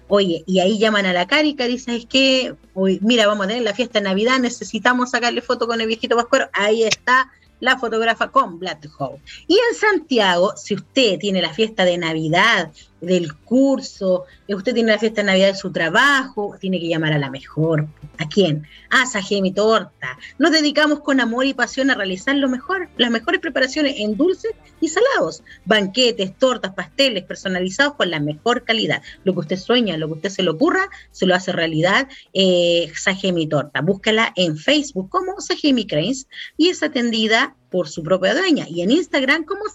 [0.07, 2.55] Oye, y ahí llaman a la Cari, Cari, ¿sabes qué?
[2.73, 6.15] Hoy, mira, vamos a tener la fiesta de Navidad, necesitamos sacarle foto con el viejito
[6.15, 6.49] Pascuero.
[6.53, 7.29] Ahí está
[7.59, 9.21] la fotógrafa con Black Hole.
[9.47, 12.71] Y en Santiago, si usted tiene la fiesta de Navidad
[13.01, 17.17] del curso, usted tiene la fiesta de Navidad de su trabajo, tiene que llamar a
[17.17, 17.87] la mejor.
[18.17, 18.67] ¿A quién?
[18.89, 20.17] A Sajemi Torta.
[20.37, 24.51] Nos dedicamos con amor y pasión a realizar lo mejor, las mejores preparaciones en dulces
[24.81, 25.43] y salados.
[25.65, 29.01] Banquetes, tortas, pasteles personalizados con la mejor calidad.
[29.23, 32.91] Lo que usted sueña, lo que usted se le ocurra, se lo hace realidad eh,
[32.95, 33.81] Sajemi Torta.
[33.81, 36.27] Búscala en Facebook como Sajemi Cranes
[36.57, 39.69] y es atendida por su propia dueña y en Instagram como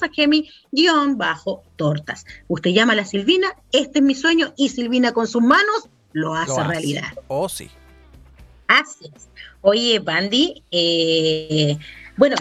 [1.75, 2.27] Sajemi-tortas.
[2.49, 6.35] Usted llama a la Silvina, este es mi sueño y Silvina con sus manos lo
[6.35, 7.13] hace, realidad.
[7.29, 7.69] Oh, sí.
[8.69, 9.29] Así es.
[9.61, 11.77] Oye, Bandy, eh,
[12.17, 12.37] bueno,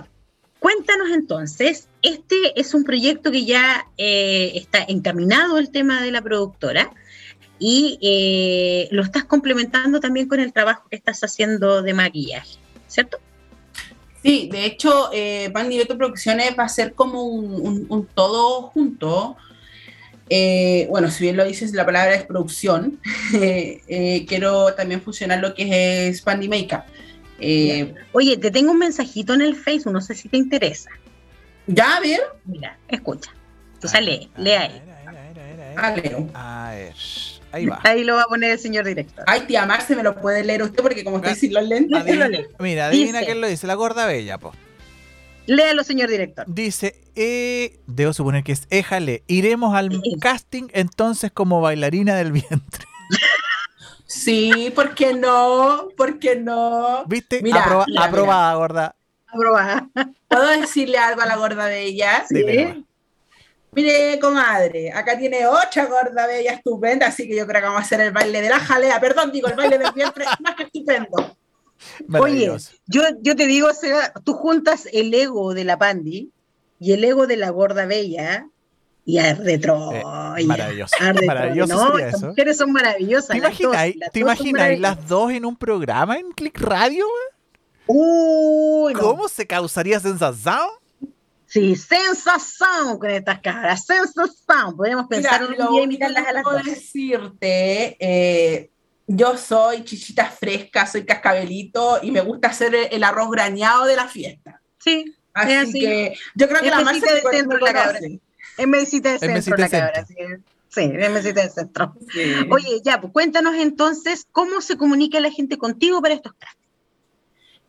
[0.60, 6.22] cuéntanos entonces, este es un proyecto que ya eh, está encaminado el tema de la
[6.22, 6.92] productora
[7.60, 12.58] y eh, lo estás complementando también con el trabajo que estás haciendo de maquillaje,
[12.88, 13.20] ¿cierto?
[14.24, 19.36] Sí, de hecho, eh, Pan Producciones va a ser como un, todo junto.
[20.30, 23.00] Eh, bueno, si bien lo dices, la palabra es producción.
[23.86, 26.84] Eh, quiero también fusionar lo que es Pandy Makeup.
[27.40, 30.90] Eh, Oye, te tengo un mensajito en el Facebook, no sé si te interesa.
[31.68, 31.98] ¿Ya?
[31.98, 32.22] A ver.
[32.46, 33.32] Mira, escucha.
[33.80, 34.82] Tú lee, lee ahí.
[35.76, 36.30] Ah, leo.
[36.34, 36.94] A ver.
[37.54, 37.80] Ahí va.
[37.84, 39.24] Ahí lo va a poner el señor director.
[39.28, 42.04] Ay, tía Marce, me lo puede leer usted porque como estoy sin los lentes.
[42.60, 44.54] Mira, adivina quién lo dice, la gorda bella, po.
[45.46, 46.46] Léalo, señor director.
[46.48, 52.86] Dice, eh, debo suponer que es éjale, iremos al casting entonces como bailarina del vientre.
[54.06, 55.88] Sí, ¿por qué no?
[55.98, 57.04] ¿Por qué no?
[57.08, 57.42] ¿Viste?
[57.98, 58.96] aprobada, gorda.
[59.26, 59.90] Aprobada.
[60.28, 62.24] ¿Puedo decirle algo a la gorda bella?
[62.30, 62.86] Sí.
[63.76, 67.86] Mire, comadre, acá tiene otra gorda bella estupenda, así que yo creo que vamos a
[67.86, 69.00] hacer el baile de la jalea.
[69.00, 71.36] Perdón, digo, el baile del vientre más que estupendo.
[72.20, 72.52] Oye,
[72.88, 76.32] yo, yo te digo, Seba, tú juntas el ego de la Pandi
[76.80, 78.48] y el ego de la gorda bella
[79.06, 80.36] y arde Troya.
[80.38, 80.96] Eh, maravilloso.
[81.26, 83.30] maravilloso no, las mujeres son maravillosas.
[83.30, 87.06] ¿Te imaginas, ¿te imaginas las dos en un programa en Click Radio?
[87.86, 90.70] Uy, ¿Cómo se causaría sensación?
[91.54, 94.76] Sí, sensación con estas caras, sensación.
[94.76, 96.64] Podríamos pensar un día y mirarlas a las dos.
[96.64, 98.72] decirte, eh,
[99.06, 104.08] yo soy chichita fresca, soy cascabelito y me gusta hacer el arroz grañado de la
[104.08, 104.62] fiesta.
[104.80, 105.14] Sí.
[105.32, 108.00] Así, que yo creo que la más de centro la cabra.
[108.58, 110.08] Es mesita de centro la cabra.
[110.70, 111.94] Sí, es mesita de centro.
[112.50, 116.74] Oye, ya, pues cuéntanos entonces cómo se comunica la gente contigo para estos castings.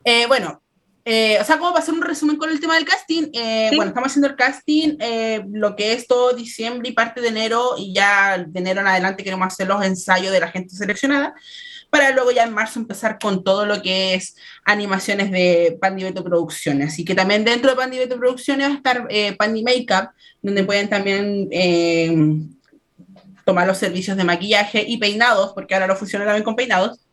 [0.05, 0.62] Eh, bueno,
[1.07, 3.90] eh, o sea, como para hacer un resumen con el tema del casting, eh, bueno,
[3.90, 7.92] estamos haciendo el casting, eh, lo que es todo diciembre y parte de enero, y
[7.92, 11.34] ya de enero en adelante queremos hacer los ensayos de la gente seleccionada,
[11.90, 14.34] para luego ya en marzo empezar con todo lo que es
[14.64, 16.94] animaciones de Pandy Beto Producciones.
[16.94, 20.11] Así que también dentro de Pandy Beto Producciones va a estar Pandy Makeup,
[20.42, 22.59] donde pueden también
[23.44, 27.03] tomar los servicios de maquillaje y peinados, porque ahora lo funciona también con peinados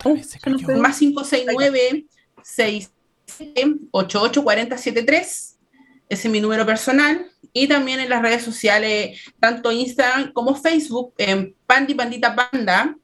[0.00, 0.56] otra vez se cayó.
[0.78, 2.06] Más 569
[2.42, 5.56] 68 40 73.
[6.08, 7.26] Ese es mi número personal.
[7.52, 12.96] Y también en las redes sociales, tanto Instagram como Facebook, en Pandi Pandita Panda.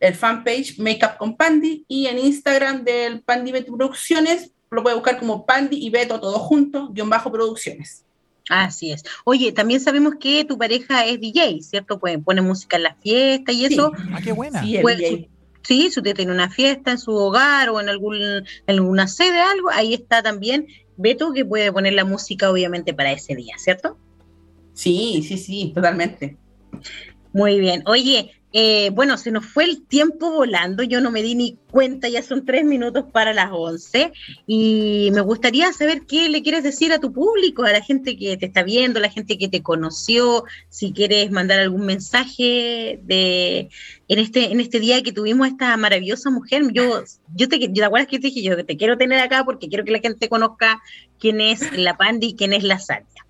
[0.00, 5.18] el fanpage Makeup con Pandy y en Instagram del Pandy Beto Producciones lo puede buscar
[5.18, 8.04] como Pandy y Beto todo junto, guion bajo producciones.
[8.48, 9.04] Así es.
[9.24, 11.98] Oye, también sabemos que tu pareja es DJ, ¿cierto?
[12.00, 13.92] Pues pone música en la fiesta y eso.
[14.12, 14.62] Ah, qué buena.
[14.62, 15.28] Sí, el Pues, DJ.
[15.62, 19.40] Sí, si usted tiene una fiesta en su hogar o en algún, en alguna sede,
[19.40, 23.98] algo, ahí está también Beto que puede poner la música obviamente para ese día, ¿cierto?
[24.72, 26.36] sí, sí, sí, totalmente.
[27.32, 27.82] Muy bien.
[27.86, 32.08] Oye, eh, bueno, se nos fue el tiempo volando, yo no me di ni cuenta,
[32.08, 34.12] ya son tres minutos para las once
[34.46, 38.36] y me gustaría saber qué le quieres decir a tu público, a la gente que
[38.36, 43.68] te está viendo, a la gente que te conoció, si quieres mandar algún mensaje de
[44.08, 46.64] en este en este día que tuvimos esta maravillosa mujer.
[46.72, 49.68] Yo yo te, ¿te acuerdas que te dije yo que te quiero tener acá porque
[49.68, 50.80] quiero que la gente conozca
[51.20, 53.26] quién es la Pandi y quién es la Salia.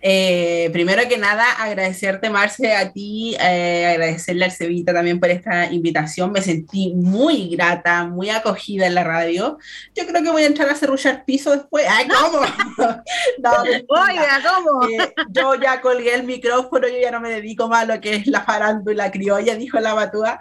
[0.00, 5.70] Eh, primero que nada, agradecerte, Marce, a ti, eh, agradecerle al Cevita también por esta
[5.72, 6.32] invitación.
[6.32, 9.58] Me sentí muy grata, muy acogida en la radio.
[9.94, 11.86] Yo creo que voy a entrar a cerrullar piso después.
[11.88, 12.40] ¡Ay, cómo!
[13.38, 13.50] no.
[13.88, 14.88] Oiga, ¿cómo?
[14.88, 18.16] Eh, yo ya colgué el micrófono, yo ya no me dedico más a lo que
[18.16, 20.38] es la farándula criolla, dijo la batúa.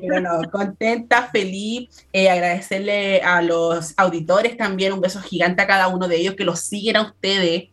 [0.00, 6.08] Pero no, contenta, feliz, agradecerle a los auditores también, un beso gigante a cada uno
[6.08, 7.64] de ellos que los siguen a ustedes.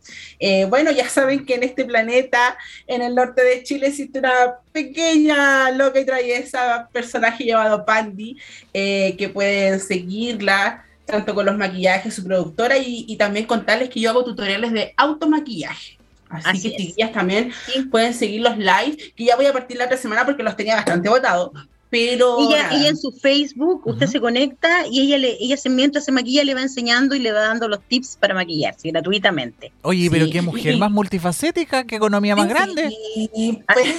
[0.68, 5.70] Bueno, ya saben que en este planeta, en el norte de Chile, existe una pequeña
[5.72, 8.36] loca y traviesa personaje llamado Pandy,
[8.72, 14.00] eh, que pueden seguirla tanto con los maquillajes, su productora, y, y también contarles que
[14.00, 15.98] yo hago tutoriales de automaquillaje.
[16.30, 17.82] Así, Así que chiquillas también Sí.
[17.82, 20.76] pueden seguir los live, que ya voy a partir la otra semana porque los tenía
[20.76, 21.52] bastante votados.
[21.94, 26.04] Pero Ella, ella en su Facebook, usted se conecta y ella le, ella se mientras
[26.04, 29.70] se maquilla le va enseñando y le va dando los tips para maquillarse gratuitamente.
[29.82, 30.32] Oye, pero Sí.
[30.32, 32.90] qué mujer más multifacética, qué economía más grande.
[33.14, 33.94] Y, pues,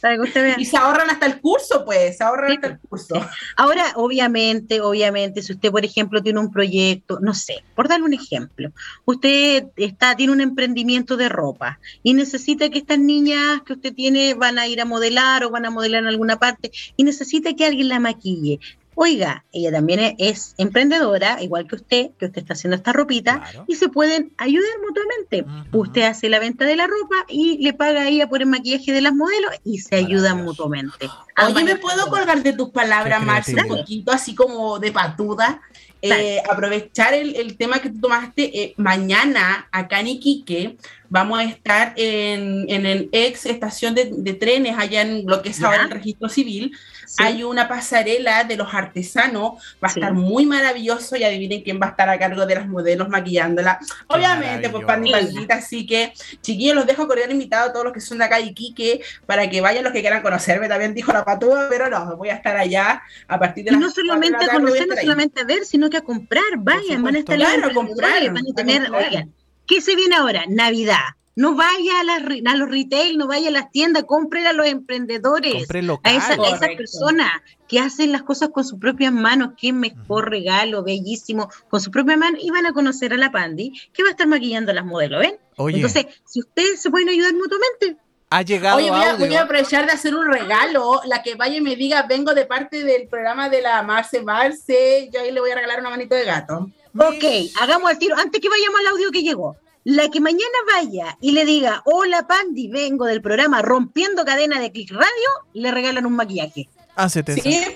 [0.00, 0.56] Para que usted vea.
[0.58, 3.14] y se ahorran hasta el curso, pues, se ahorran Sí, hasta el curso.
[3.56, 8.14] Ahora, obviamente, obviamente, si usted, por ejemplo, tiene un proyecto, no sé, por darle un
[8.14, 8.70] ejemplo,
[9.04, 14.34] usted está, tiene un emprendimiento de ropa y necesita que estas niñas que usted tiene
[14.34, 17.66] van a ir a modelar o van a modelar en alguna parte y necesita que
[17.66, 18.60] alguien la maquille.
[19.00, 23.38] Oiga, ella también es, es emprendedora, igual que usted, que usted está haciendo esta ropita,
[23.38, 23.64] Claro.
[23.68, 25.44] y se pueden ayudar mutuamente.
[25.72, 28.90] Usted hace la venta de la ropa y le paga a ella por el maquillaje
[28.92, 31.08] de las modelos y se ayudan mutuamente.
[31.46, 35.60] Oye, ¿me puedo colgar de tus palabras, Marce, un poquito así como de patuda?
[36.00, 38.62] Eh, aprovechar el, el tema que tú tomaste.
[38.62, 40.76] eh, mañana, acá en Iquique,
[41.08, 45.48] vamos a estar en, en el ex estación de, de trenes, allá en lo que
[45.50, 46.72] es ahora el registro civil.
[47.08, 47.22] Sí.
[47.24, 49.52] Hay una pasarela de los artesanos,
[49.82, 49.98] va a Sí.
[50.00, 53.78] estar muy maravilloso y adivinen quién va a estar a cargo de las modelos maquillándola.
[54.08, 55.24] Obviamente, pues maravilloso.
[55.32, 58.36] Pandita, así que chiquillos, los dejo cordial invitados a todos los que son de acá
[58.36, 62.16] de Iquique para que vayan los que quieran conocerme, también dijo la patúa, pero no,
[62.16, 64.96] voy a estar allá a partir de Y las no solamente la a conocer, no
[64.96, 66.42] solamente a ver, sino que a comprar.
[66.58, 69.32] Vayan, van a estar Claro, a comprar, van a tener, oigan,
[69.66, 70.44] ¿qué se viene ahora?
[70.48, 70.98] Navidad.
[71.38, 72.18] No vaya a, las
[72.52, 75.68] a los retail, no vaya a las tiendas, compren a los emprendedores.
[76.02, 77.30] A, esa- a esas personas
[77.68, 80.30] que hacen las cosas con sus propias manos, qué mejor Ujú.
[80.30, 84.08] regalo, bellísimo, con su propia mano, y van a conocer a la Pandi, que va
[84.08, 85.36] a estar maquillando a las modelos, ¿ven?
[85.58, 87.96] Oye, Entonces, si ustedes se pueden ayudar mutuamente,
[88.30, 89.26] ha llegado Oye, voy a, audio.
[89.26, 91.00] voy a aprovechar de hacer un regalo.
[91.06, 95.08] La que vaya y me diga, vengo de parte del programa de la Marce Marce,
[95.12, 96.68] yo ahí le voy a regalar una manito de gato.
[96.98, 97.24] Ok,
[97.60, 98.16] hagamos el tiro.
[98.18, 99.56] Antes que vayamos al audio que llegó.
[99.90, 104.70] La que mañana vaya y le diga, hola Pandi, vengo del programa Rompiendo Cadena de
[104.70, 106.68] Click Radio, le regalan un maquillaje.
[106.94, 107.70] Hacete Sí, eso.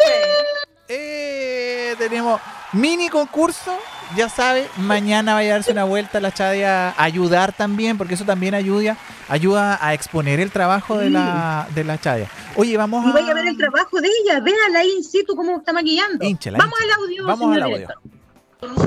[0.89, 2.39] Eh, tenemos
[2.75, 3.75] mini concurso.
[4.15, 8.13] Ya sabe, mañana vaya a darse una vuelta a la Chadia a ayudar también, porque
[8.13, 8.99] eso también ayuda,
[9.31, 12.29] ayuda a exponer el trabajo de la, de la Chadia.
[12.57, 13.13] Oye, vamos Y a.
[13.15, 16.27] vaya a ver el trabajo de ella, véala ahí in situ cómo está maquillando.
[16.59, 17.77] Vamos al audio, Vamos al audio.
[17.79, 18.22] director.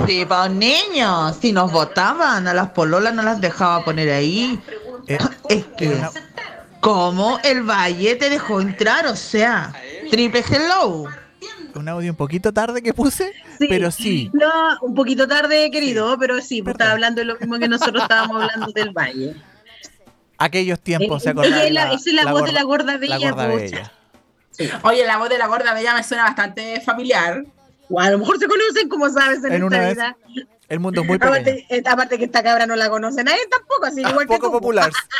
[0.07, 4.59] Sí, pa' niños, si nos votaban, a las pololas no las dejaba poner ahí.
[5.07, 5.17] Eh,
[5.49, 6.01] Es que,
[6.79, 9.05] ¿cómo el Valle te dejó entrar?
[9.07, 9.73] O sea,
[10.09, 11.05] triple hello.
[11.73, 13.65] un audio un poquito tarde que puse, Sí.
[13.67, 14.29] pero sí.
[14.33, 18.03] No, un poquito tarde, querido, pero sí, pues estaba hablando de lo mismo que nosotros
[18.03, 19.35] estábamos hablando del valle.
[20.37, 21.57] Aquellos tiempos, ¿se Eh, acordaron?
[21.59, 23.91] ella es la- esa es la voz de la gorda la bella, gorda po, bella.
[24.83, 27.43] Oye, la voz de la gorda bella me suena bastante familiar.
[27.89, 30.45] O a lo mejor se conocen, como sabes, en, En una esta vez, vida.
[30.67, 31.33] El mundo es muy pequeño.
[31.33, 34.27] Aparte, eh, aparte que esta cabra no la conocen a él tampoco, así Ah, igual
[34.27, 34.91] que poco popular.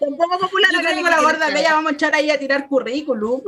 [0.00, 2.66] Tampoco popular Yo que la que gorda quieres bella vamos a echar ahí a tirar
[2.68, 3.42] currículum.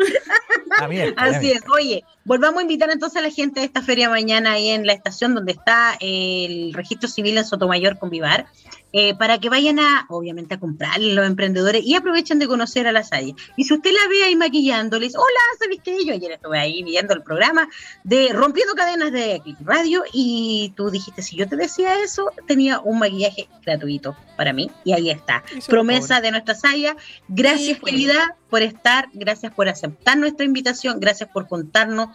[0.78, 1.56] También, Así también.
[1.56, 1.62] es.
[1.70, 4.92] Oye, volvamos a invitar entonces a la gente de esta feria mañana ahí en la
[4.92, 8.46] estación donde está el registro civil en Sotomayor con Vivar.
[8.92, 12.92] Eh, para que vayan a, obviamente, a comprar los emprendedores y aprovechen de conocer a
[12.92, 13.34] la Saya.
[13.56, 16.04] Y si usted la ve ahí maquillándoles, hola, ¿sabes qué?
[16.04, 17.68] Yo ayer estuve ahí viendo el programa
[18.04, 22.98] de Rompiendo Cadenas de Radio y tú dijiste, si yo te decía eso, tenía un
[22.98, 25.42] maquillaje gratuito para mí y ahí está.
[25.66, 26.96] Promesa de nuestra Saya.
[27.28, 27.92] Gracias, pues.
[27.92, 32.10] querida, por estar, gracias por aceptar nuestra invitación, gracias por contarnos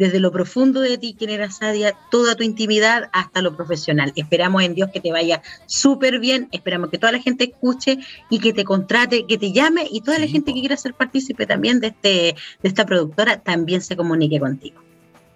[0.00, 4.14] desde lo profundo de ti, quién era Sadia, toda tu intimidad hasta lo profesional.
[4.16, 7.98] Esperamos en Dios que te vaya súper bien, esperamos que toda la gente escuche
[8.30, 11.44] y que te contrate, que te llame y toda la gente que quiera ser partícipe
[11.44, 14.80] también de, este, de esta productora también se comunique contigo.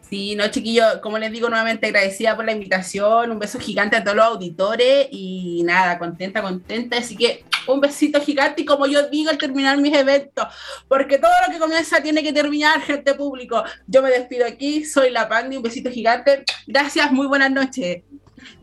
[0.09, 4.03] Sí, no, chiquillo, como les digo nuevamente, agradecida por la invitación, un beso gigante a
[4.03, 9.09] todos los auditores y nada, contenta, contenta, así que un besito gigante y como yo
[9.09, 10.47] digo al terminar mis eventos,
[10.89, 13.63] porque todo lo que comienza tiene que terminar, gente público.
[13.87, 18.03] Yo me despido aquí, soy la Pandi, un besito gigante, gracias, muy buenas noches.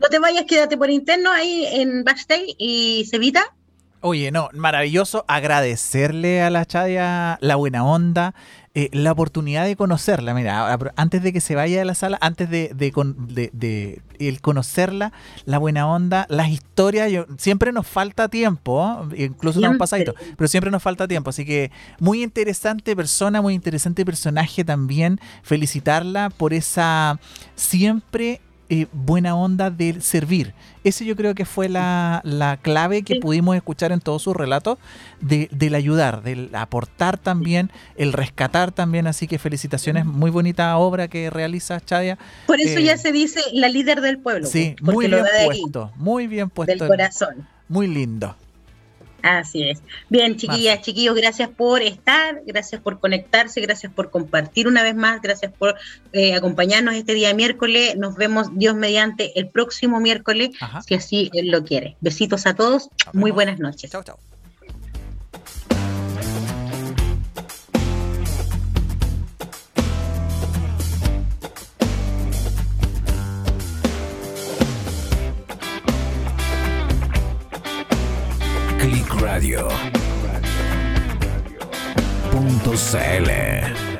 [0.00, 3.54] No te vayas, quédate por interno ahí en backstage y Cevita.
[4.04, 8.34] Oye, no, maravilloso agradecerle a la Chadia la buena onda,
[8.74, 10.32] eh, la oportunidad de conocerla.
[10.32, 15.12] Mira, antes de que se vaya de la sala, antes de, de, el conocerla,
[15.44, 20.70] la buena onda, las historias, yo, siempre nos falta tiempo, incluso nos pasadito, pero siempre
[20.70, 21.28] nos falta tiempo.
[21.28, 25.20] Así que muy interesante persona, muy interesante personaje también.
[25.42, 27.20] Felicitarla por esa
[27.54, 28.40] siempre
[28.74, 30.54] eh, buena onda del servir.
[30.82, 32.22] Ese yo creo que fue la,
[32.62, 34.78] clave que pudimos escuchar en todos sus relatos
[35.20, 39.06] de, del ayudar, del aportar también, el rescatar también.
[39.06, 42.16] Así que felicitaciones, muy bonita obra que realiza Chadia.
[42.46, 44.46] Por eso ya eh, se dice la líder del pueblo.
[44.46, 46.72] Sí, muy bien puesto, muy bien puesto.
[46.72, 47.46] Del corazón.
[47.68, 48.34] Muy lindo.
[49.22, 49.82] Así es.
[50.08, 55.22] Bien, chiquillas, chiquillos, gracias por estar, gracias por conectarse, gracias por compartir una vez más,
[55.22, 55.76] gracias por
[56.12, 57.96] eh, acompañarnos este día miércoles.
[57.96, 60.50] Nos vemos, Dios mediante, el próximo miércoles,
[60.86, 61.96] si así él lo quiere.
[62.00, 63.90] Besitos a todos, muy buenas noches.
[63.90, 64.31] Chao, chao.
[79.42, 79.66] Radio.
[82.30, 83.91] Punto CL.